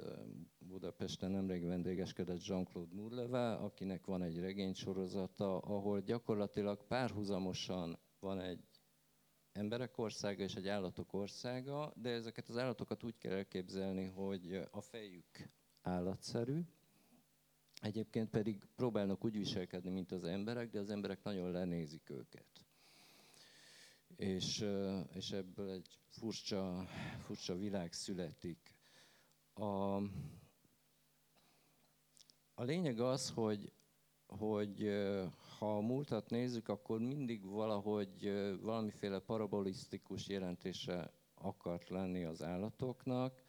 Budapesten, 0.59 1.31
nemrég 1.31 1.65
vendégeskedett 1.65 2.47
Jean-Claude 2.47 2.95
Mourleva, 2.95 3.59
akinek 3.59 4.07
van 4.07 4.23
egy 4.23 4.39
regénysorozata, 4.39 5.59
ahol 5.59 6.01
gyakorlatilag 6.01 6.87
párhuzamosan 6.87 7.99
van 8.25 8.41
egy 8.41 8.65
emberek 9.53 9.99
országa 9.99 10.43
és 10.43 10.55
egy 10.55 10.69
állatok 10.69 11.13
országa, 11.13 11.93
de 11.97 12.11
ezeket 12.11 12.49
az 12.49 12.57
állatokat 12.57 13.03
úgy 13.03 13.19
kell 13.19 13.33
elképzelni, 13.33 14.07
hogy 14.07 14.67
a 14.71 14.81
fejük 14.81 15.49
állatszerű, 15.83 16.61
egyébként 17.81 18.31
pedig 18.31 18.65
próbálnak 18.75 19.25
úgy 19.25 19.37
viselkedni, 19.37 19.91
mint 19.91 20.13
az 20.13 20.25
emberek, 20.25 20.71
de 20.71 20.79
az 20.79 20.91
emberek 20.91 21.23
nagyon 21.23 21.51
lenézik 21.51 22.11
őket 22.11 22.65
és, 24.17 24.67
és 25.13 25.31
ebből 25.31 25.71
egy 25.71 25.99
furcsa, 26.09 26.87
furcsa 27.19 27.57
világ 27.57 27.93
születik. 27.93 28.75
A, 29.53 29.97
a 32.55 32.63
lényeg 32.63 33.01
az, 33.01 33.31
hogy, 33.31 33.73
hogy 34.39 34.91
ha 35.59 35.77
a 35.77 35.81
múltat 35.81 36.31
nézzük, 36.31 36.69
akkor 36.69 36.99
mindig 36.99 37.45
valahogy 37.45 38.33
valamiféle 38.63 39.19
parabolisztikus 39.19 40.29
jelentése 40.29 41.13
akart 41.35 41.89
lenni 41.89 42.25
az 42.25 42.43
állatoknak. 42.43 43.43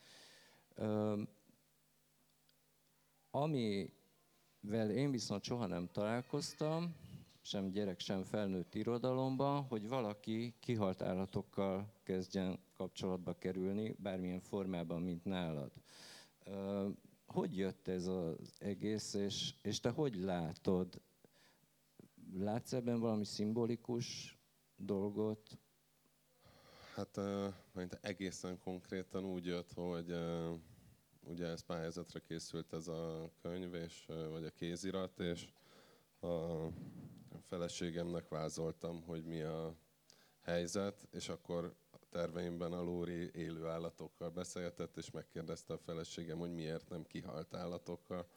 Amivel 3.31 4.89
én 4.89 5.11
viszont 5.11 5.43
soha 5.43 5.65
nem 5.65 5.89
találkoztam, 5.91 6.95
sem 7.41 7.71
gyerek, 7.71 7.99
sem 7.99 8.23
felnőtt 8.23 8.75
irodalomban, 8.75 9.63
hogy 9.63 9.87
valaki 9.87 10.53
kihalt 10.59 11.01
állatokkal 11.01 11.93
kezdjen 12.03 12.59
kapcsolatba 12.77 13.33
kerülni, 13.33 13.95
bármilyen 13.99 14.39
formában, 14.39 15.01
mint 15.01 15.25
nálad. 15.25 15.71
Hogy 17.35 17.57
jött 17.57 17.87
ez 17.87 18.07
az 18.07 18.53
egész, 18.59 19.13
és, 19.13 19.53
és 19.61 19.79
te 19.79 19.89
hogy 19.89 20.15
látod? 20.15 21.01
Látsz 22.33 22.73
ebben 22.73 22.99
valami 22.99 23.25
szimbolikus 23.25 24.37
dolgot? 24.75 25.59
Hát 26.93 27.19
mint 27.73 27.97
egészen 28.01 28.59
konkrétan 28.59 29.25
úgy 29.25 29.45
jött, 29.45 29.73
hogy 29.73 30.15
ugye 31.23 31.45
ez 31.45 31.61
pályázatra 31.61 32.19
készült 32.19 32.73
ez 32.73 32.87
a 32.87 33.31
könyv, 33.41 33.73
és, 33.73 34.05
vagy 34.29 34.45
a 34.45 34.51
kézirat, 34.51 35.19
és 35.19 35.47
a 36.19 36.67
feleségemnek 37.41 38.27
vázoltam, 38.27 39.01
hogy 39.01 39.23
mi 39.23 39.41
a 39.41 39.75
helyzet, 40.41 41.07
és 41.11 41.29
akkor 41.29 41.75
terveimben 42.15 42.73
a 42.73 42.81
Lóri 42.81 43.31
élő 43.33 43.67
állatokkal 43.67 44.29
beszélgetett, 44.29 44.97
és 44.97 45.11
megkérdezte 45.11 45.73
a 45.73 45.77
feleségem, 45.77 46.37
hogy 46.37 46.53
miért 46.53 46.89
nem 46.89 47.03
kihalt 47.03 47.53
állatokkal. 47.53 48.29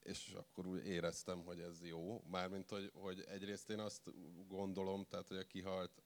és 0.00 0.32
akkor 0.32 0.66
úgy 0.66 0.86
éreztem, 0.86 1.44
hogy 1.44 1.60
ez 1.60 1.84
jó. 1.84 2.22
Mármint, 2.30 2.70
hogy, 2.70 2.90
hogy 2.94 3.20
egyrészt 3.20 3.70
én 3.70 3.78
azt 3.78 4.10
gondolom, 4.48 5.04
tehát, 5.04 5.28
hogy 5.28 5.36
a 5.36 5.46
kihalt 5.46 6.02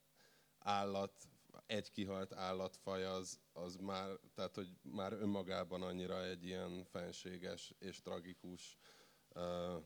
állat, 0.59 1.29
egy 1.67 1.91
kihalt 1.91 2.33
állatfaj 2.33 3.05
az, 3.05 3.41
az 3.53 3.77
már, 3.77 4.19
tehát, 4.35 4.55
hogy 4.55 4.77
már 4.83 5.13
önmagában 5.13 5.83
annyira 5.83 6.25
egy 6.25 6.45
ilyen 6.45 6.85
fenséges 6.85 7.75
és 7.79 8.01
tragikus 8.01 8.79
uh, 9.35 9.83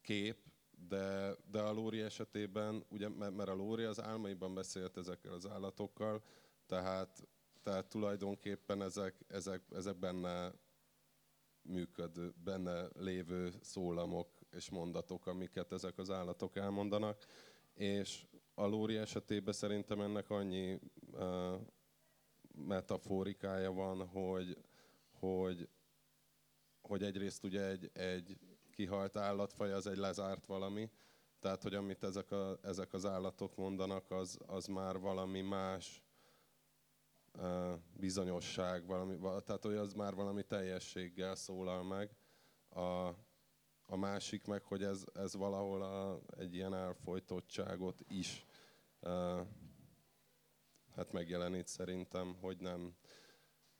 kép, 0.00 0.51
de, 0.88 1.36
de 1.50 1.60
a 1.60 1.72
Lóri 1.72 2.00
esetében, 2.00 2.84
ugye, 2.90 3.08
mert 3.08 3.48
a 3.48 3.54
Lóri 3.54 3.82
az 3.82 4.00
álmaiban 4.00 4.54
beszélt 4.54 4.96
ezekkel 4.96 5.32
az 5.32 5.46
állatokkal, 5.46 6.22
tehát, 6.66 7.28
tehát 7.62 7.86
tulajdonképpen 7.88 8.82
ezek, 8.82 9.24
ezek, 9.28 9.62
ezek 9.70 9.96
benne 9.96 10.52
működő, 11.62 12.34
benne 12.44 12.88
lévő 12.98 13.52
szólamok 13.60 14.28
és 14.50 14.70
mondatok, 14.70 15.26
amiket 15.26 15.72
ezek 15.72 15.98
az 15.98 16.10
állatok 16.10 16.56
elmondanak, 16.56 17.24
és 17.74 18.26
a 18.54 18.66
Lóri 18.66 18.96
esetében 18.96 19.52
szerintem 19.52 20.00
ennek 20.00 20.30
annyi 20.30 20.78
uh, 21.12 21.60
metaforikája 22.54 23.72
van, 23.72 24.06
hogy, 24.06 24.56
hogy, 25.10 25.68
hogy 26.80 27.02
egyrészt 27.02 27.44
ugye 27.44 27.64
egy, 27.68 27.90
egy 27.92 28.38
kihalt 28.82 29.16
állatfaj 29.16 29.72
az 29.72 29.86
egy 29.86 29.96
lezárt 29.96 30.46
valami, 30.46 30.90
tehát 31.40 31.62
hogy 31.62 31.74
amit 31.74 32.04
ezek, 32.04 32.30
a, 32.30 32.58
ezek 32.62 32.92
az 32.92 33.06
állatok 33.06 33.56
mondanak, 33.56 34.10
az, 34.10 34.38
az 34.46 34.66
már 34.66 34.98
valami 34.98 35.40
más 35.40 36.02
bizonyosság, 37.92 38.86
valami, 38.86 39.18
tehát 39.18 39.62
hogy 39.62 39.74
az 39.74 39.92
már 39.92 40.14
valami 40.14 40.42
teljességgel 40.42 41.34
szólal 41.34 41.82
meg. 41.82 42.16
A, 42.68 43.06
a 43.86 43.96
másik 43.96 44.46
meg, 44.46 44.62
hogy 44.62 44.82
ez, 44.82 45.04
ez 45.14 45.36
valahol 45.36 45.82
a, 45.82 46.20
egy 46.36 46.54
ilyen 46.54 46.74
elfolytottságot 46.74 48.00
is 48.08 48.46
uh, 49.00 49.46
hát 50.94 51.12
megjelenít 51.12 51.66
szerintem, 51.66 52.34
hogy 52.40 52.56
nem, 52.60 52.94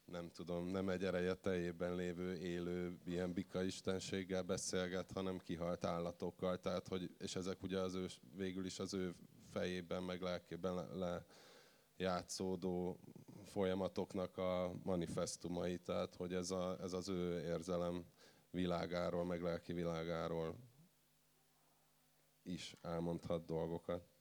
nem 0.05 0.29
tudom, 0.29 0.67
nem 0.67 0.89
egy 0.89 1.03
ereje 1.03 1.33
teljében 1.33 1.95
lévő, 1.95 2.35
élő, 2.35 2.97
ilyen 3.05 3.33
bika 3.33 3.63
istenséggel 3.63 4.43
beszélget, 4.43 5.11
hanem 5.11 5.37
kihalt 5.37 5.85
állatokkal, 5.85 6.59
tehát, 6.59 6.87
hogy, 6.87 7.15
és 7.19 7.35
ezek 7.35 7.63
ugye 7.63 7.79
az 7.79 7.95
ő, 7.95 8.05
végül 8.35 8.65
is 8.65 8.79
az 8.79 8.93
ő 8.93 9.15
fejében, 9.51 10.03
meg 10.03 10.21
lelkében 10.21 10.75
le, 10.75 10.87
le 10.93 11.25
játszódó 11.97 12.99
folyamatoknak 13.43 14.37
a 14.37 14.71
manifestumai, 14.83 15.79
tehát 15.79 16.15
hogy 16.15 16.33
ez, 16.33 16.51
a, 16.51 16.77
ez 16.81 16.93
az 16.93 17.09
ő 17.09 17.43
érzelem 17.45 18.05
világáról, 18.49 19.25
meg 19.25 19.41
lelki 19.41 19.73
világáról 19.73 20.55
is 22.43 22.75
elmondhat 22.81 23.45
dolgokat. 23.45 24.12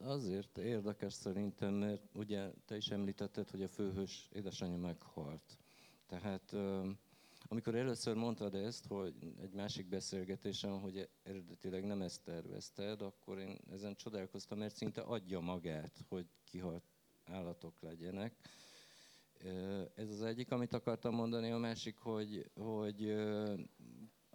Azért 0.00 0.58
érdekes 0.58 1.12
szerintem, 1.12 1.74
mert 1.74 2.02
ugye 2.14 2.50
te 2.64 2.76
is 2.76 2.88
említetted, 2.88 3.50
hogy 3.50 3.62
a 3.62 3.68
főhős 3.68 4.28
édesanyja 4.32 4.78
meghalt. 4.78 5.58
Tehát 6.06 6.54
amikor 7.48 7.74
először 7.74 8.14
mondtad 8.14 8.54
ezt, 8.54 8.86
hogy 8.86 9.14
egy 9.42 9.52
másik 9.52 9.88
beszélgetésen, 9.88 10.78
hogy 10.78 11.08
eredetileg 11.22 11.84
nem 11.84 12.02
ezt 12.02 12.22
tervezted, 12.22 13.02
akkor 13.02 13.38
én 13.38 13.58
ezen 13.70 13.96
csodálkoztam, 13.96 14.58
mert 14.58 14.76
szinte 14.76 15.00
adja 15.00 15.40
magát, 15.40 16.04
hogy 16.08 16.26
kihalt 16.44 16.84
állatok 17.24 17.80
legyenek. 17.80 18.34
Ez 19.94 20.10
az 20.10 20.22
egyik, 20.22 20.50
amit 20.50 20.72
akartam 20.72 21.14
mondani, 21.14 21.50
a 21.50 21.58
másik, 21.58 21.96
hogy, 21.96 22.50
hogy 22.54 23.16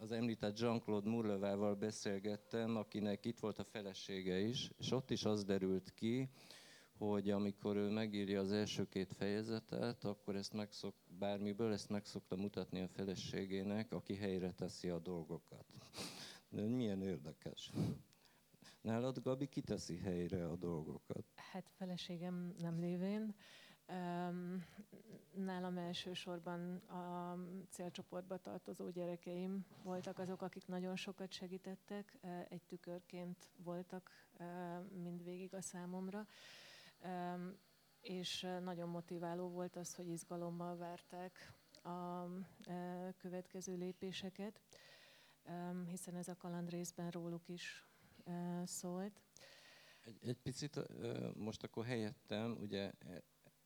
az 0.01 0.11
említett 0.11 0.59
Jean-Claude 0.59 1.09
Murlevával 1.09 1.75
beszélgettem, 1.75 2.75
akinek 2.75 3.25
itt 3.25 3.39
volt 3.39 3.59
a 3.59 3.63
felesége 3.63 4.39
is, 4.39 4.71
és 4.77 4.91
ott 4.91 5.11
is 5.11 5.25
az 5.25 5.43
derült 5.43 5.93
ki, 5.93 6.29
hogy 6.97 7.29
amikor 7.29 7.75
ő 7.75 7.89
megírja 7.89 8.39
az 8.39 8.51
első 8.51 8.87
két 8.87 9.13
fejezetet, 9.13 10.03
akkor 10.03 10.35
ezt 10.35 10.53
megszok, 10.53 10.95
bármiből 11.19 11.71
ezt 11.71 11.89
meg 11.89 12.05
szokta 12.05 12.35
mutatni 12.35 12.81
a 12.81 12.87
feleségének, 12.87 13.91
aki 13.91 14.15
helyre 14.15 14.51
teszi 14.51 14.89
a 14.89 14.99
dolgokat. 14.99 15.65
De 16.49 16.61
milyen 16.61 17.01
érdekes. 17.01 17.71
Nálad, 18.81 19.19
Gabi, 19.19 19.47
kiteszi 19.47 19.97
helyre 19.97 20.49
a 20.49 20.55
dolgokat? 20.55 21.25
Hát 21.35 21.69
feleségem 21.77 22.53
nem 22.57 22.79
lévén. 22.79 23.35
Nálam 25.33 25.77
elsősorban 25.77 26.75
a 26.75 27.37
célcsoportba 27.69 28.37
tartozó 28.37 28.89
gyerekeim 28.89 29.65
voltak 29.83 30.19
azok, 30.19 30.41
akik 30.41 30.67
nagyon 30.67 30.95
sokat 30.95 31.31
segítettek, 31.31 32.17
egy 32.49 32.61
tükörként 32.61 33.49
voltak 33.57 34.11
mindvégig 35.03 35.53
a 35.53 35.61
számomra, 35.61 36.27
és 38.01 38.47
nagyon 38.63 38.89
motiváló 38.89 39.49
volt 39.49 39.75
az, 39.75 39.95
hogy 39.95 40.07
izgalommal 40.07 40.77
várták 40.77 41.53
a 41.83 42.25
következő 43.17 43.77
lépéseket, 43.77 44.61
hiszen 45.87 46.15
ez 46.15 46.27
a 46.27 46.35
kaland 46.35 46.69
részben 46.69 47.09
róluk 47.09 47.47
is 47.47 47.87
szólt. 48.63 49.21
Egy, 50.05 50.17
egy 50.21 50.37
picit 50.37 50.79
most 51.35 51.63
akkor 51.63 51.85
helyettem, 51.85 52.57
ugye 52.59 52.91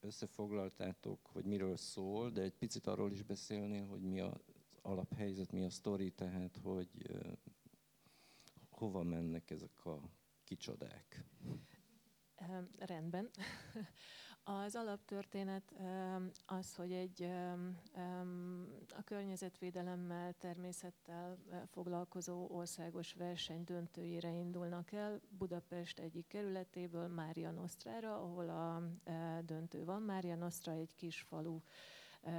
összefoglaltátok, 0.05 1.19
hogy 1.27 1.45
miről 1.45 1.77
szól, 1.77 2.29
de 2.29 2.41
egy 2.41 2.53
picit 2.53 2.87
arról 2.87 3.11
is 3.11 3.23
beszélni, 3.23 3.79
hogy 3.79 4.01
mi 4.01 4.19
az 4.19 4.39
alaphelyzet, 4.81 5.51
mi 5.51 5.63
a 5.63 5.69
sztori, 5.69 6.11
tehát 6.11 6.57
hogy 6.63 6.89
hova 8.69 9.03
mennek 9.03 9.51
ezek 9.51 9.85
a 9.85 10.01
kicsodák. 10.43 11.23
Rendben. 12.77 13.29
Az 14.47 14.75
alaptörténet 14.75 15.73
az, 16.45 16.75
hogy 16.75 16.91
egy 16.91 17.23
a 18.97 19.03
környezetvédelemmel, 19.03 20.33
természettel 20.33 21.37
foglalkozó 21.71 22.47
országos 22.49 23.13
verseny 23.13 23.63
döntőjére 23.63 24.31
indulnak 24.31 24.91
el 24.91 25.21
Budapest 25.29 25.99
egyik 25.99 26.27
kerületéből 26.27 27.07
Mária 27.07 27.51
Nosztrára, 27.51 28.15
ahol 28.15 28.49
a 28.49 28.81
döntő 29.41 29.83
van. 29.85 30.01
Mária 30.01 30.35
Nosztra 30.35 30.71
egy 30.71 30.95
kis 30.95 31.21
falu 31.21 31.59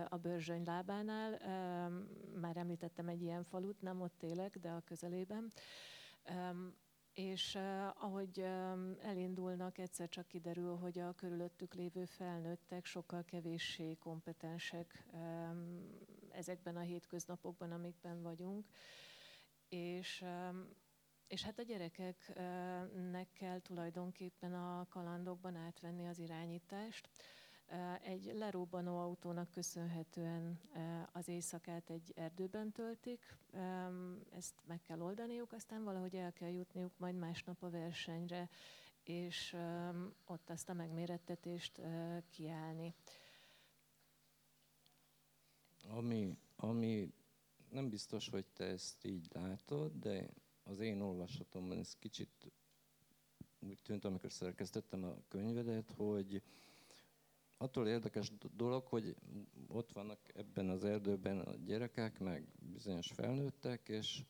a 0.09 0.16
Börzsöny 0.16 0.62
lábánál. 0.64 1.38
Már 2.40 2.57
említettem 2.57 3.09
egy 3.09 3.23
ilyen 3.23 3.45
falut, 3.45 3.83
nem 3.83 4.01
ott 4.01 4.23
élek, 4.23 4.59
de 4.59 4.71
a 4.71 4.83
közelében 4.85 5.53
és 7.16 7.55
uh, 7.55 8.05
ahogy 8.05 8.40
um, 8.40 8.96
elindulnak, 9.02 9.79
egyszer 9.79 10.09
csak 10.09 10.26
kiderül, 10.26 10.76
hogy 10.76 10.98
a 10.98 11.12
körülöttük 11.12 11.74
lévő 11.74 12.05
felnőttek 12.05 12.85
sokkal 12.85 13.24
kevéssé 13.24 13.94
kompetensek 13.94 15.07
um, 15.12 15.90
ezekben 16.31 16.76
a 16.76 16.81
hétköznapokban, 16.81 17.72
amikben 17.72 18.22
vagyunk. 18.22 18.66
És, 19.68 20.20
um, 20.20 20.68
és 21.26 21.42
hát 21.42 21.59
a 21.59 21.62
gyerekeknek 21.62 23.33
kell 23.33 23.61
tulajdonképpen 23.61 24.55
a 24.55 24.87
kalandokban 24.88 25.57
átvenni 25.57 26.07
az 26.07 26.18
irányítást. 26.18 27.09
Egy 28.02 28.33
lerobbanó 28.35 28.98
autónak 28.98 29.50
köszönhetően 29.50 30.61
az 31.12 31.29
éjszakát 31.29 31.90
egy 31.90 32.12
erdőben 32.16 32.72
töltik, 32.72 33.37
ezt 34.31 34.55
meg 34.66 34.83
kell 34.83 35.00
oldaniuk, 35.00 35.52
aztán 35.52 35.85
valahogy 35.85 36.14
el 36.16 36.33
kell 36.33 36.50
jutniuk 36.50 36.98
majd 36.98 37.14
másnap 37.14 37.62
a 37.62 37.70
versenyre, 37.70 38.48
és 39.02 39.57
ott 40.24 40.50
azt 40.50 40.68
a 40.68 40.72
megmérettetést 40.72 41.81
kiállni. 42.31 42.94
Ami, 45.88 46.37
ami 46.57 47.12
nem 47.70 47.88
biztos, 47.88 48.29
hogy 48.29 48.46
te 48.46 48.64
ezt 48.64 49.05
így 49.05 49.29
látod, 49.33 49.92
de 49.98 50.29
az 50.62 50.81
én 50.81 51.00
olvasatomban 51.00 51.79
ez 51.79 51.96
kicsit 51.98 52.52
úgy 53.59 53.83
tűnt, 53.83 54.05
amikor 54.05 54.33
szerkesztettem 54.33 55.05
a 55.05 55.16
könyvedet, 55.29 55.90
hogy 55.90 56.42
attól 57.59 57.88
érdekes 57.88 58.33
dolog, 58.57 58.87
hogy 58.87 59.16
ott 59.69 59.92
vannak 59.92 60.19
ebben 60.35 60.69
az 60.69 60.85
erdőben 60.85 61.38
a 61.38 61.55
gyerekek, 61.55 62.19
meg 62.19 62.49
bizonyos 62.73 63.12
felnőttek, 63.12 63.88
és 63.88 64.25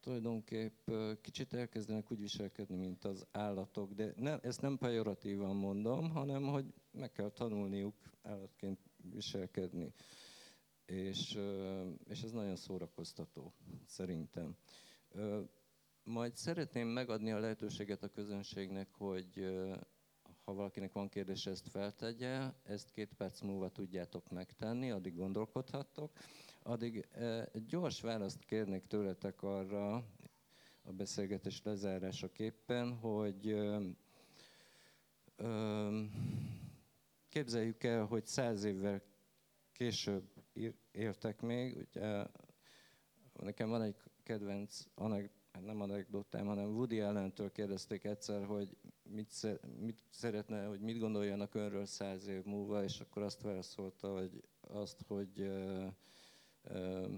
tulajdonképp 0.00 0.90
kicsit 1.20 1.54
elkezdenek 1.54 2.10
úgy 2.10 2.20
viselkedni, 2.20 2.76
mint 2.76 3.04
az 3.04 3.26
állatok, 3.32 3.92
de 3.92 4.12
ne, 4.16 4.38
ezt 4.38 4.60
nem 4.60 4.78
pejoratívan 4.78 5.56
mondom, 5.56 6.10
hanem 6.10 6.42
hogy 6.42 6.74
meg 6.90 7.12
kell 7.12 7.30
tanulniuk 7.30 7.94
állatként 8.22 8.80
viselkedni. 8.96 9.92
És, 10.84 11.38
és 12.08 12.22
ez 12.22 12.32
nagyon 12.32 12.56
szórakoztató, 12.56 13.52
szerintem. 13.86 14.56
Majd 16.04 16.36
szeretném 16.36 16.88
megadni 16.88 17.32
a 17.32 17.38
lehetőséget 17.38 18.02
a 18.02 18.08
közönségnek, 18.08 18.92
hogy 18.92 19.46
ha 20.46 20.54
valakinek 20.54 20.92
van 20.92 21.08
kérdés, 21.08 21.46
ezt 21.46 21.68
feltegye, 21.68 22.52
ezt 22.64 22.90
két 22.90 23.12
perc 23.14 23.40
múlva 23.40 23.68
tudjátok 23.68 24.30
megtenni, 24.30 24.90
addig 24.90 25.14
gondolkodhattok. 25.16 26.12
addig 26.62 27.08
egy 27.52 27.66
gyors 27.66 28.00
választ 28.00 28.44
kérnék 28.44 28.86
tőletek 28.86 29.42
arra 29.42 29.94
a 30.82 30.92
beszélgetés 30.92 31.62
lezárásaképpen, 31.62 32.96
hogy 32.96 33.56
képzeljük 37.28 37.84
el, 37.84 38.04
hogy 38.04 38.26
száz 38.26 38.64
évvel 38.64 39.02
később 39.72 40.24
értek 40.90 41.40
még. 41.40 41.76
Ugye, 41.76 42.26
nekem 43.32 43.68
van 43.68 43.82
egy 43.82 43.96
kedvenc 44.22 44.84
anek, 44.94 45.30
nem 45.60 45.80
anekdotám, 45.80 46.46
hanem 46.46 46.68
Woody 46.74 47.00
Allen-től 47.00 47.52
kérdezték 47.52 48.04
egyszer, 48.04 48.44
hogy 48.44 48.76
mit, 49.10 49.30
szer, 49.30 49.60
mit 49.78 49.96
szeretne, 50.10 50.64
hogy 50.64 50.80
mit 50.80 50.98
gondoljanak 50.98 51.54
önről 51.54 51.86
száz 51.86 52.26
év 52.26 52.44
múlva, 52.44 52.82
és 52.82 53.00
akkor 53.00 53.22
azt 53.22 53.42
válaszolta, 53.42 54.12
hogy 54.18 54.42
azt, 54.60 55.04
hogy 55.06 55.40
uh, 55.40 55.86
uh, 56.70 57.10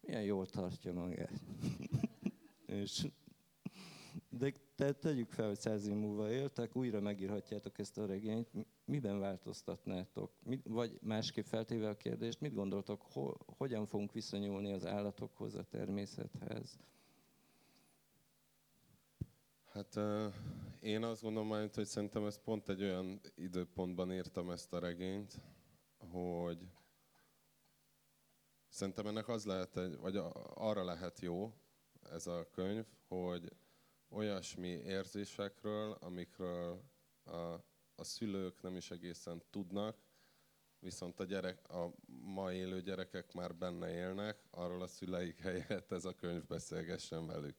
milyen 0.00 0.22
jól 0.22 0.46
tartja 0.46 0.92
magát. 0.92 1.40
és 2.66 3.06
de 4.28 4.52
te, 4.74 4.92
tegyük 4.92 5.30
fel, 5.30 5.46
hogy 5.46 5.58
száz 5.58 5.86
év 5.86 5.94
múlva 5.94 6.30
éltek, 6.30 6.76
újra 6.76 7.00
megírhatjátok 7.00 7.78
ezt 7.78 7.98
a 7.98 8.06
regényt, 8.06 8.48
miben 8.84 9.18
változtatnátok? 9.18 10.32
Mit, 10.42 10.64
vagy 10.64 10.98
másképp 11.02 11.44
feltéve 11.44 11.88
a 11.88 11.96
kérdést, 11.96 12.40
mit 12.40 12.54
gondoltok, 12.54 13.02
ho, 13.02 13.32
hogyan 13.56 13.86
fogunk 13.86 14.12
viszonyulni 14.12 14.72
az 14.72 14.86
állatokhoz, 14.86 15.54
a 15.54 15.62
természethez? 15.62 16.78
Hát 19.72 19.96
uh, 19.96 20.32
én 20.86 21.02
azt 21.02 21.22
gondolom, 21.22 21.48
hogy 21.48 21.86
szerintem 21.86 22.24
ez 22.24 22.42
pont 22.42 22.68
egy 22.68 22.82
olyan 22.82 23.20
időpontban 23.34 24.12
írtam 24.12 24.50
ezt 24.50 24.72
a 24.72 24.78
regényt, 24.78 25.40
hogy 25.98 26.58
szerintem 28.68 29.06
ennek 29.06 29.28
az 29.28 29.44
lehet, 29.44 29.76
egy, 29.76 29.96
vagy 29.96 30.16
arra 30.54 30.84
lehet 30.84 31.20
jó 31.20 31.52
ez 32.10 32.26
a 32.26 32.50
könyv, 32.50 32.86
hogy 33.08 33.52
olyasmi 34.08 34.68
érzésekről, 34.68 35.92
amikről 35.92 36.82
a, 37.24 37.36
a 37.94 38.04
szülők 38.04 38.62
nem 38.62 38.76
is 38.76 38.90
egészen 38.90 39.42
tudnak, 39.50 39.96
viszont 40.78 41.20
a, 41.20 41.24
gyerek, 41.24 41.68
a 41.68 41.94
ma 42.06 42.52
élő 42.52 42.80
gyerekek 42.80 43.32
már 43.32 43.54
benne 43.54 43.90
élnek, 43.90 44.38
arról 44.50 44.82
a 44.82 44.86
szüleik 44.86 45.38
helyett 45.40 45.92
ez 45.92 46.04
a 46.04 46.14
könyv 46.14 46.46
beszélgessen 46.46 47.26
velük. 47.26 47.56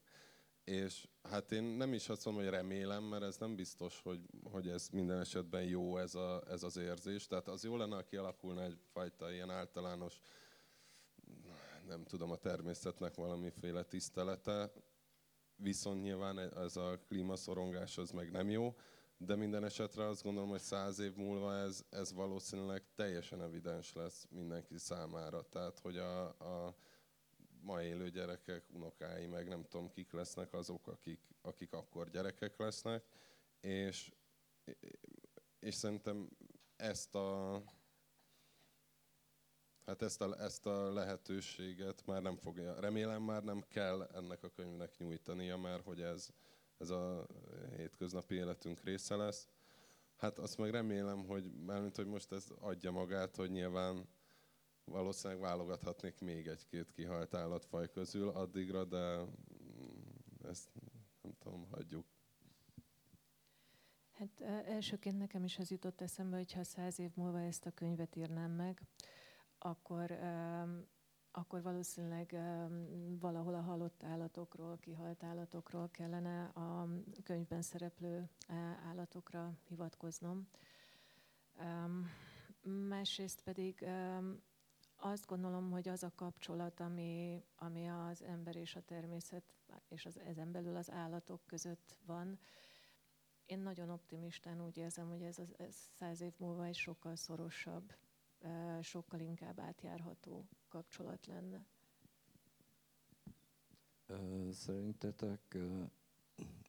És 0.67 1.08
hát 1.23 1.51
én 1.51 1.63
nem 1.63 1.93
is 1.93 2.10
azt 2.10 2.25
mondom, 2.25 2.43
hogy 2.43 2.51
remélem, 2.51 3.03
mert 3.03 3.23
ez 3.23 3.38
nem 3.38 3.56
biztos, 3.56 4.01
hogy, 4.01 4.19
hogy 4.43 4.67
ez 4.67 4.89
minden 4.89 5.19
esetben 5.19 5.63
jó 5.63 5.97
ez, 5.97 6.15
a, 6.15 6.43
ez 6.49 6.63
az 6.63 6.77
érzés. 6.77 7.27
Tehát 7.27 7.47
az 7.47 7.63
jó 7.63 7.77
lenne, 7.77 7.95
ha 7.95 8.03
kialakulna 8.03 8.63
egyfajta 8.63 9.32
ilyen 9.32 9.49
általános, 9.49 10.19
nem 11.88 12.03
tudom, 12.03 12.32
a 12.32 12.36
természetnek 12.36 13.15
valamiféle 13.15 13.84
tisztelete, 13.84 14.71
viszont 15.56 16.01
nyilván 16.01 16.39
ez 16.39 16.75
a 16.75 16.99
klímaszorongás 17.08 17.97
az 17.97 18.12
meg 18.12 18.32
nem 18.32 18.49
jó, 18.49 18.75
de 19.17 19.36
minden 19.36 19.63
esetre 19.63 20.08
azt 20.08 20.23
gondolom, 20.23 20.49
hogy 20.49 20.60
száz 20.60 20.99
év 20.99 21.15
múlva 21.15 21.56
ez, 21.56 21.84
ez 21.89 22.13
valószínűleg 22.13 22.84
teljesen 22.95 23.41
evidens 23.41 23.93
lesz 23.93 24.27
mindenki 24.30 24.77
számára. 24.77 25.41
Tehát, 25.41 25.80
hogy 25.80 25.97
a, 25.97 26.23
a 26.25 26.75
ma 27.67 27.84
élő 27.84 28.10
gyerekek, 28.10 28.63
unokái, 28.69 29.25
meg 29.25 29.47
nem 29.47 29.63
tudom 29.63 29.89
kik 29.89 30.12
lesznek 30.12 30.53
azok, 30.53 30.88
akik, 30.88 31.19
akik 31.41 31.73
akkor 31.73 32.10
gyerekek 32.10 32.58
lesznek, 32.58 33.03
és, 33.60 34.12
és 35.60 35.75
szerintem 35.75 36.30
ezt 36.75 37.15
a, 37.15 37.62
hát 39.86 40.01
ezt 40.01 40.21
a, 40.21 40.41
ezt 40.41 40.65
a 40.65 40.93
lehetőséget 40.93 42.06
már 42.06 42.21
nem 42.21 42.38
fogja, 42.38 42.80
remélem 42.80 43.21
már 43.21 43.43
nem 43.43 43.63
kell 43.67 44.03
ennek 44.03 44.43
a 44.43 44.49
könyvnek 44.49 44.97
nyújtania, 44.97 45.58
mert 45.58 45.84
hogy 45.84 46.01
ez, 46.01 46.30
ez 46.77 46.89
a 46.89 47.27
hétköznapi 47.75 48.36
életünk 48.36 48.84
része 48.84 49.15
lesz. 49.15 49.47
Hát 50.15 50.39
azt 50.39 50.58
meg 50.58 50.71
remélem, 50.71 51.25
hogy, 51.25 51.51
mert 51.51 51.95
hogy 51.95 52.08
most 52.08 52.32
ez 52.32 52.47
adja 52.60 52.91
magát, 52.91 53.36
hogy 53.36 53.51
nyilván 53.51 54.08
valószínűleg 54.88 55.41
válogathatnék 55.41 56.19
még 56.19 56.47
egy-két 56.47 56.91
kihalt 56.91 57.34
állatfaj 57.34 57.89
közül 57.91 58.30
addigra, 58.30 58.86
de 58.86 59.17
mm, 59.17 59.28
ezt 60.50 60.69
nem 61.21 61.34
tudom, 61.39 61.67
hagyjuk. 61.71 62.06
Hát 64.12 64.41
elsőként 64.65 65.17
nekem 65.17 65.43
is 65.43 65.58
az 65.58 65.71
jutott 65.71 66.02
eszembe, 66.02 66.38
hogy 66.38 66.54
ha 66.54 66.63
száz 66.63 67.00
év 67.00 67.12
múlva 67.15 67.41
ezt 67.41 67.65
a 67.65 67.71
könyvet 67.71 68.15
írnám 68.15 68.52
meg, 68.52 68.82
akkor, 69.58 70.19
akkor 71.32 71.62
valószínűleg 71.62 72.38
valahol 73.19 73.54
a 73.54 73.62
halott 73.62 74.04
állatokról, 74.04 74.78
kihalt 74.78 75.23
állatokról 75.23 75.89
kellene 75.91 76.43
a 76.43 76.88
könyvben 77.23 77.62
szereplő 77.62 78.30
állatokra 78.88 79.58
hivatkoznom. 79.67 80.47
Másrészt 82.88 83.41
pedig 83.41 83.86
azt 84.99 85.25
gondolom, 85.25 85.71
hogy 85.71 85.88
az 85.88 86.03
a 86.03 86.12
kapcsolat, 86.15 86.79
ami, 86.79 87.43
ami 87.55 87.88
az 87.88 88.21
ember 88.21 88.55
és 88.55 88.75
a 88.75 88.81
természet, 88.81 89.43
és 89.88 90.05
az, 90.05 90.19
ezen 90.19 90.51
belül 90.51 90.75
az 90.75 90.91
állatok 90.91 91.41
között 91.45 91.95
van, 92.05 92.39
én 93.45 93.60
nagyon 93.60 93.89
optimistán 93.89 94.65
úgy 94.65 94.77
érzem, 94.77 95.07
hogy 95.07 95.21
ez, 95.21 95.38
ez 95.57 95.75
száz 95.97 96.21
év 96.21 96.33
múlva 96.38 96.65
egy 96.65 96.75
sokkal 96.75 97.15
szorosabb, 97.15 97.93
sokkal 98.81 99.19
inkább 99.19 99.60
átjárható 99.60 100.47
kapcsolat 100.67 101.25
lenne. 101.25 101.65
Szerintetek 104.51 105.57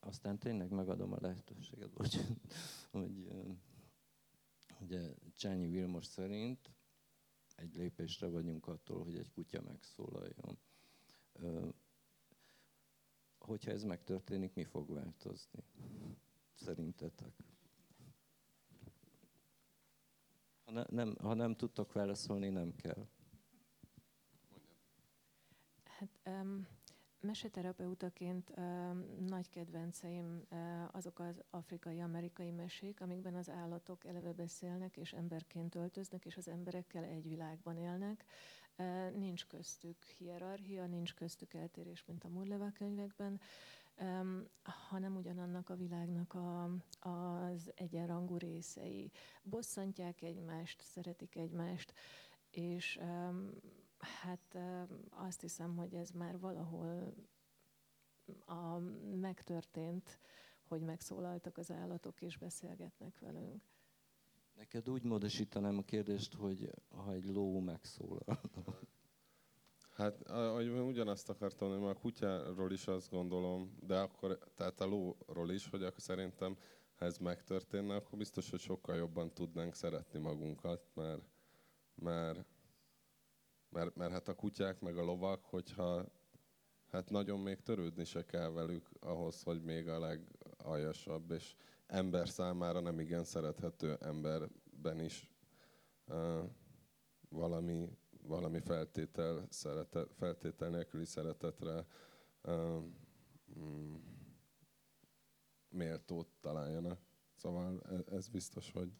aztán 0.01 0.39
tényleg 0.39 0.71
megadom 0.71 1.13
a 1.13 1.19
lehetőséget, 1.21 1.93
hogy, 1.95 2.21
hogy 2.91 3.29
ugye 4.81 5.15
Csányi 5.35 5.69
Vilmos 5.69 6.07
szerint 6.07 6.71
egy 7.59 7.75
lépésre 7.75 8.29
vagyunk 8.29 8.67
attól, 8.67 9.05
hogy 9.05 9.17
egy 9.17 9.31
kutya 9.31 9.61
megszólaljon. 9.61 10.59
Hogyha 13.39 13.71
ez 13.71 13.83
megtörténik, 13.83 14.55
mi 14.55 14.65
fog 14.65 14.93
változni? 14.93 15.65
Szerintetek? 16.55 17.33
Ha, 20.65 20.71
ne, 20.71 20.85
nem, 20.89 21.17
ha 21.21 21.35
nem 21.35 21.57
tudtok 21.57 21.93
válaszolni, 21.93 22.49
nem 22.49 22.75
kell. 22.75 23.09
Hát 25.83 26.21
um, 26.25 26.67
Meseterapeutaként 27.21 28.55
nagy 29.27 29.49
kedvenceim 29.51 30.43
azok 30.93 31.19
az 31.19 31.43
afrikai-amerikai 31.51 32.51
mesék, 32.51 33.01
amikben 33.01 33.35
az 33.35 33.51
állatok 33.51 34.05
eleve 34.05 34.33
beszélnek, 34.33 34.97
és 34.97 35.13
emberként 35.13 35.75
öltöznek, 35.75 36.25
és 36.25 36.37
az 36.37 36.49
emberekkel 36.49 37.05
egy 37.05 37.29
világban 37.29 37.77
élnek. 37.77 38.25
Nincs 39.15 39.47
köztük 39.47 40.05
hierarchia, 40.05 40.87
nincs 40.87 41.15
köztük 41.15 41.55
eltérés, 41.55 42.05
mint 42.05 42.25
a 42.25 42.29
Murleva 42.29 42.73
könyvekben, 42.73 43.41
hanem 44.63 45.17
ugyanannak 45.17 45.69
a 45.69 45.77
világnak 45.77 46.35
a, 46.35 46.65
az 47.09 47.73
egyenrangú 47.75 48.37
részei. 48.37 49.11
Bosszantják 49.43 50.23
egymást, 50.23 50.83
szeretik 50.83 51.37
egymást, 51.37 51.93
és 52.51 52.99
Hát 53.99 54.59
azt 55.11 55.41
hiszem, 55.41 55.77
hogy 55.77 55.95
ez 55.95 56.11
már 56.11 56.39
valahol 56.39 57.15
a, 58.47 58.79
megtörtént, 59.21 60.19
hogy 60.69 60.81
megszólaltak 60.81 61.59
az 61.59 61.71
állatok 61.71 62.23
és 62.23 62.37
beszélgetnek 62.37 63.19
velünk. 63.19 63.63
Neked 64.57 64.89
úgy 64.89 65.03
módosítanám 65.03 65.79
a 65.79 65.83
kérdést, 65.83 66.35
hogy 66.35 66.71
ha 66.89 67.13
egy 67.13 67.25
ló 67.25 67.61
megszólal. 67.61 68.41
Hát 69.99 70.31
ugyanazt 70.87 71.29
akartam, 71.29 71.81
hogy 71.81 71.89
a 71.89 71.95
kutyáról 71.95 72.73
is 72.73 72.87
azt 72.87 73.11
gondolom, 73.11 73.77
de 73.87 73.99
akkor, 73.99 74.39
tehát 74.55 74.81
a 74.81 74.87
lóról 74.87 75.51
is, 75.51 75.69
hogy 75.69 75.83
akkor 75.83 76.01
szerintem, 76.01 76.57
ha 76.99 77.05
ez 77.05 77.19
megtörténne, 77.19 77.95
akkor 77.95 78.19
biztos, 78.19 78.51
hogy 78.51 78.61
sokkal 78.61 78.97
jobban 78.97 79.33
tudnánk 79.35 79.75
szeretni 79.75 80.19
magunkat, 80.19 80.87
mert, 80.95 81.23
mert 81.95 82.45
mert, 83.69 83.97
mert 83.97 84.13
hát 84.13 84.29
a 84.29 84.35
kutyák 84.35 84.81
meg 84.81 84.97
a 84.99 85.05
lovak, 85.05 85.45
hogyha 85.45 86.05
hát 86.91 87.11
nagyon 87.11 87.41
még 87.41 87.63
törődni 87.63 88.05
se 88.05 88.25
kell 88.25 88.49
velük 88.51 88.89
ahhoz, 89.01 89.43
hogy 89.43 89.63
még 89.63 89.89
a 89.89 89.99
legaljasabb, 89.99 91.31
és 91.31 91.55
ember 91.87 92.29
számára 92.29 92.81
nem 92.81 93.01
igen 93.01 93.25
szerethető 93.25 93.97
emberben 94.01 95.01
is 95.01 95.31
uh, 96.07 96.45
valami, 97.29 97.99
valami 98.23 98.61
feltétel, 98.61 99.47
szeretet, 99.51 100.09
feltétel 100.15 100.69
nélküli 100.69 101.05
szeretetre 101.05 101.87
uh, 102.43 102.83
mm, 103.59 103.95
méltót 105.69 106.29
találjanak. 106.41 107.01
Szóval 107.35 107.83
ez, 107.91 108.07
ez 108.07 108.29
biztos, 108.29 108.73
hogy 108.73 108.93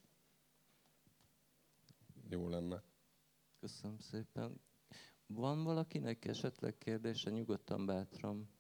jó 2.29 2.49
lenne. 2.49 2.83
Köszönöm 3.61 3.99
szépen. 3.99 4.61
Van 5.27 5.65
valakinek 5.65 6.25
esetleg 6.25 6.79
kérdése? 6.79 7.31
Nyugodtan 7.31 7.87
bátran. 7.87 8.51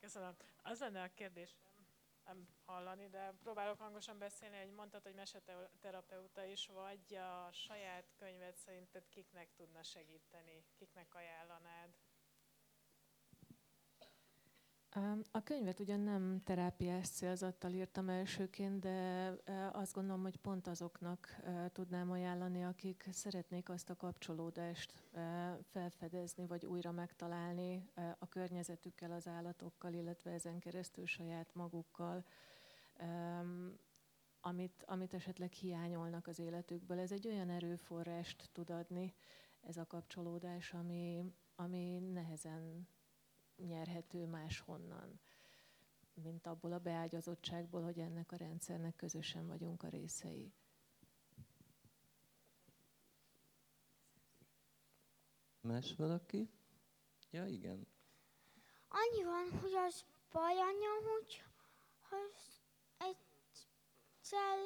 Köszönöm. 0.00 0.36
Az 0.62 0.80
lenne 0.80 1.02
a 1.02 1.14
kérdés, 1.14 1.56
nem 2.24 2.48
hallani, 2.64 3.08
de 3.08 3.32
próbálok 3.42 3.78
hangosan 3.78 4.18
beszélni, 4.18 4.56
hogy 4.56 4.72
mondtad, 4.72 5.02
hogy 5.02 5.14
meseterapeuta 5.14 6.44
is 6.44 6.66
vagy, 6.66 7.14
a 7.14 7.52
saját 7.52 8.12
könyved 8.18 8.56
szerinted 8.56 9.08
kiknek 9.08 9.52
tudna 9.54 9.82
segíteni, 9.82 10.64
kiknek 10.74 11.14
ajánlanád? 11.14 11.94
A 15.30 15.42
könyvet 15.44 15.80
ugyan 15.80 16.00
nem 16.00 16.40
terápiás 16.44 17.08
célzattal 17.08 17.72
írtam 17.72 18.08
elsőként, 18.08 18.80
de 18.80 19.28
azt 19.72 19.92
gondolom, 19.94 20.22
hogy 20.22 20.36
pont 20.36 20.66
azoknak 20.66 21.36
tudnám 21.72 22.10
ajánlani, 22.10 22.64
akik 22.64 23.08
szeretnék 23.12 23.68
azt 23.68 23.90
a 23.90 23.96
kapcsolódást 23.96 25.04
felfedezni, 25.62 26.46
vagy 26.46 26.66
újra 26.66 26.90
megtalálni 26.90 27.90
a 28.18 28.28
környezetükkel, 28.28 29.12
az 29.12 29.28
állatokkal, 29.28 29.92
illetve 29.92 30.30
ezen 30.30 30.58
keresztül 30.58 31.06
saját 31.06 31.54
magukkal, 31.54 32.24
amit, 34.40 34.84
amit 34.86 35.14
esetleg 35.14 35.52
hiányolnak 35.52 36.26
az 36.26 36.38
életükből. 36.38 36.98
Ez 36.98 37.12
egy 37.12 37.28
olyan 37.28 37.50
erőforrást 37.50 38.48
tud 38.52 38.70
adni, 38.70 39.14
ez 39.60 39.76
a 39.76 39.86
kapcsolódás, 39.86 40.72
ami, 40.72 41.32
ami 41.54 41.98
nehezen 41.98 42.88
nyerhető 43.56 44.26
máshonnan, 44.26 45.20
mint 46.14 46.46
abból 46.46 46.72
a 46.72 46.78
beágyazottságból, 46.78 47.82
hogy 47.82 47.98
ennek 47.98 48.32
a 48.32 48.36
rendszernek 48.36 48.96
közösen 48.96 49.46
vagyunk 49.46 49.82
a 49.82 49.88
részei. 49.88 50.52
Más 55.60 55.94
valaki? 55.94 56.50
Ja, 57.30 57.46
igen. 57.46 57.86
Annyi 58.88 59.24
van, 59.24 59.60
hogy 59.60 59.74
az 59.74 60.04
baj 60.30 60.58
anyja, 60.58 60.90
hogy, 61.10 61.42
hogy 62.08 62.34
egyszer 62.98 64.56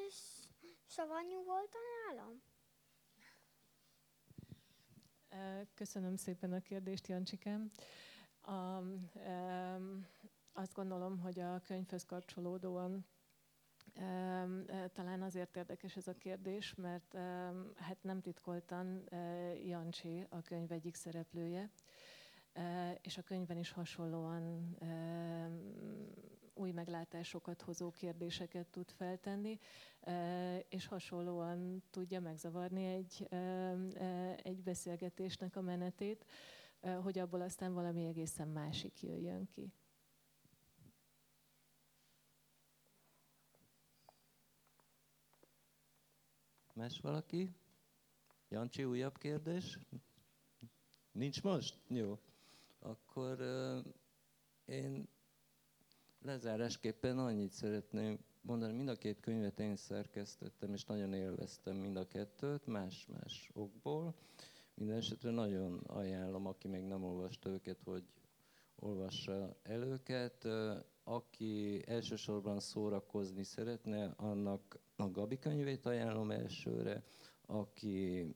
savanyú 0.87 1.45
volt 1.45 1.75
a 1.75 2.13
nálam. 2.15 2.43
Köszönöm 5.75 6.17
szépen 6.17 6.53
a 6.53 6.61
kérdést, 6.61 7.07
Jancsikám. 7.07 7.71
A, 8.47 8.83
azt 10.53 10.75
gondolom, 10.75 11.19
hogy 11.19 11.41
a 11.41 11.61
könyvhöz 11.67 12.05
kapcsolódóan 12.05 13.07
e, 13.95 14.89
talán 14.93 15.23
azért 15.23 15.57
érdekes 15.57 15.97
ez 15.97 16.09
a 16.09 16.15
kérdés, 16.15 16.75
mert 16.75 17.15
hát 17.77 17.97
nem 18.03 18.21
titkoltan 18.21 19.05
e, 19.09 19.17
Jancsi 19.55 20.27
a 20.29 20.43
könyv 20.43 20.73
egyik 20.73 20.95
szereplője, 20.95 21.71
e, 22.53 22.93
és 23.03 23.19
a 23.19 23.23
könyvben 23.23 23.57
is 23.59 23.71
hasonlóan 23.71 24.77
új 26.55 26.71
meglátásokat 26.71 27.63
hozó 27.63 27.91
kérdéseket 27.91 28.67
tud 28.67 28.91
feltenni, 28.91 29.59
és 30.69 30.87
hasonlóan 30.87 31.83
tudja 31.91 32.21
megzavarni 32.21 32.85
egy, 32.85 33.29
egy 34.43 34.63
beszélgetésnek 34.63 35.57
a 35.57 35.61
menetét 35.61 36.25
hogy 36.95 37.19
abból 37.19 37.41
aztán 37.41 37.73
valami 37.73 38.05
egészen 38.07 38.49
másik 38.49 39.03
jöjjön 39.03 39.47
ki. 39.47 39.73
Más 46.75 47.01
valaki? 47.01 47.55
Jancsi, 48.49 48.85
újabb 48.85 49.19
kérdés? 49.19 49.79
Nincs 51.13 51.43
most? 51.43 51.79
Jó. 51.89 52.19
Akkor 52.79 53.41
uh, 53.41 53.85
én 54.65 55.09
lezárásképpen 56.23 57.19
annyit 57.19 57.53
szeretném 57.53 58.19
mondani, 58.41 58.73
mind 58.73 58.89
a 58.89 58.97
két 58.97 59.21
könyvet 59.21 59.61
én 59.61 59.77
szerkesztettem, 59.77 60.73
és 60.73 60.85
nagyon 60.85 61.13
élveztem 61.13 61.77
mind 61.77 61.97
a 61.97 62.07
kettőt, 62.09 62.67
más-más 62.67 63.51
okból. 63.53 64.15
Minden 64.77 65.03
nagyon 65.21 65.79
ajánlom, 65.87 66.47
aki 66.47 66.69
még 66.69 66.85
nem 66.85 67.05
olvasta 67.05 67.51
őket, 67.51 67.83
hogy 67.83 68.05
olvassa 68.75 69.57
el 69.63 69.83
őket. 69.83 70.47
Aki 71.05 71.83
elsősorban 71.87 72.61
szórakozni 72.61 73.45
szeretne, 73.45 74.05
annak 74.17 74.79
a 74.97 75.11
Gabi 75.11 75.39
könyvét 75.39 75.87
ajánlom 75.87 76.31
elsőre. 76.31 77.05
Aki 77.47 78.35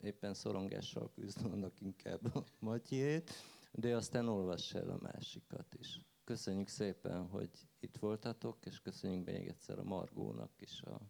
éppen 0.00 0.34
szorongással 0.34 1.10
küzd, 1.10 1.44
annak 1.44 1.80
inkább 1.80 2.34
a 2.34 2.44
Matyét, 2.58 3.30
de 3.72 3.96
aztán 3.96 4.28
olvass 4.28 4.74
el 4.74 4.90
a 4.90 4.98
másikat 5.00 5.74
is. 5.74 6.00
Köszönjük 6.24 6.68
szépen, 6.68 7.28
hogy 7.28 7.50
itt 7.80 7.96
voltatok, 7.96 8.66
és 8.66 8.80
köszönjük 8.80 9.24
még 9.24 9.48
egyszer 9.48 9.78
a 9.78 9.84
Margónak 9.84 10.60
is 10.60 10.82
a 10.82 11.00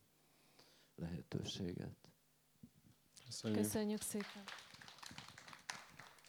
lehetőséget. 0.94 2.03
Köszönjük. 3.40 3.62
Köszönjük 3.62 4.02
szépen. 4.02 4.44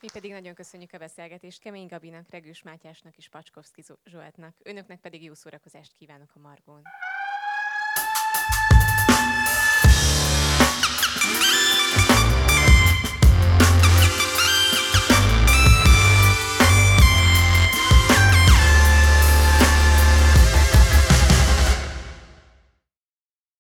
Mi 0.02 0.08
pedig 0.14 0.32
nagyon 0.32 0.54
köszönjük 0.54 0.94
a 0.94 0.98
beszélgetést 0.98 1.62
Kemény 1.62 1.88
Gabinak, 1.88 2.30
Regős 2.30 2.62
Mátyásnak 2.62 3.18
és 3.18 3.30
Pacskovszki 3.30 3.84
Zsoltnak. 4.06 4.56
Önöknek 4.64 5.00
pedig 5.00 5.24
jó 5.24 5.34
szórakozást 5.34 5.94
kívánok 5.98 6.32
a 6.36 6.40
Margón. 6.40 6.82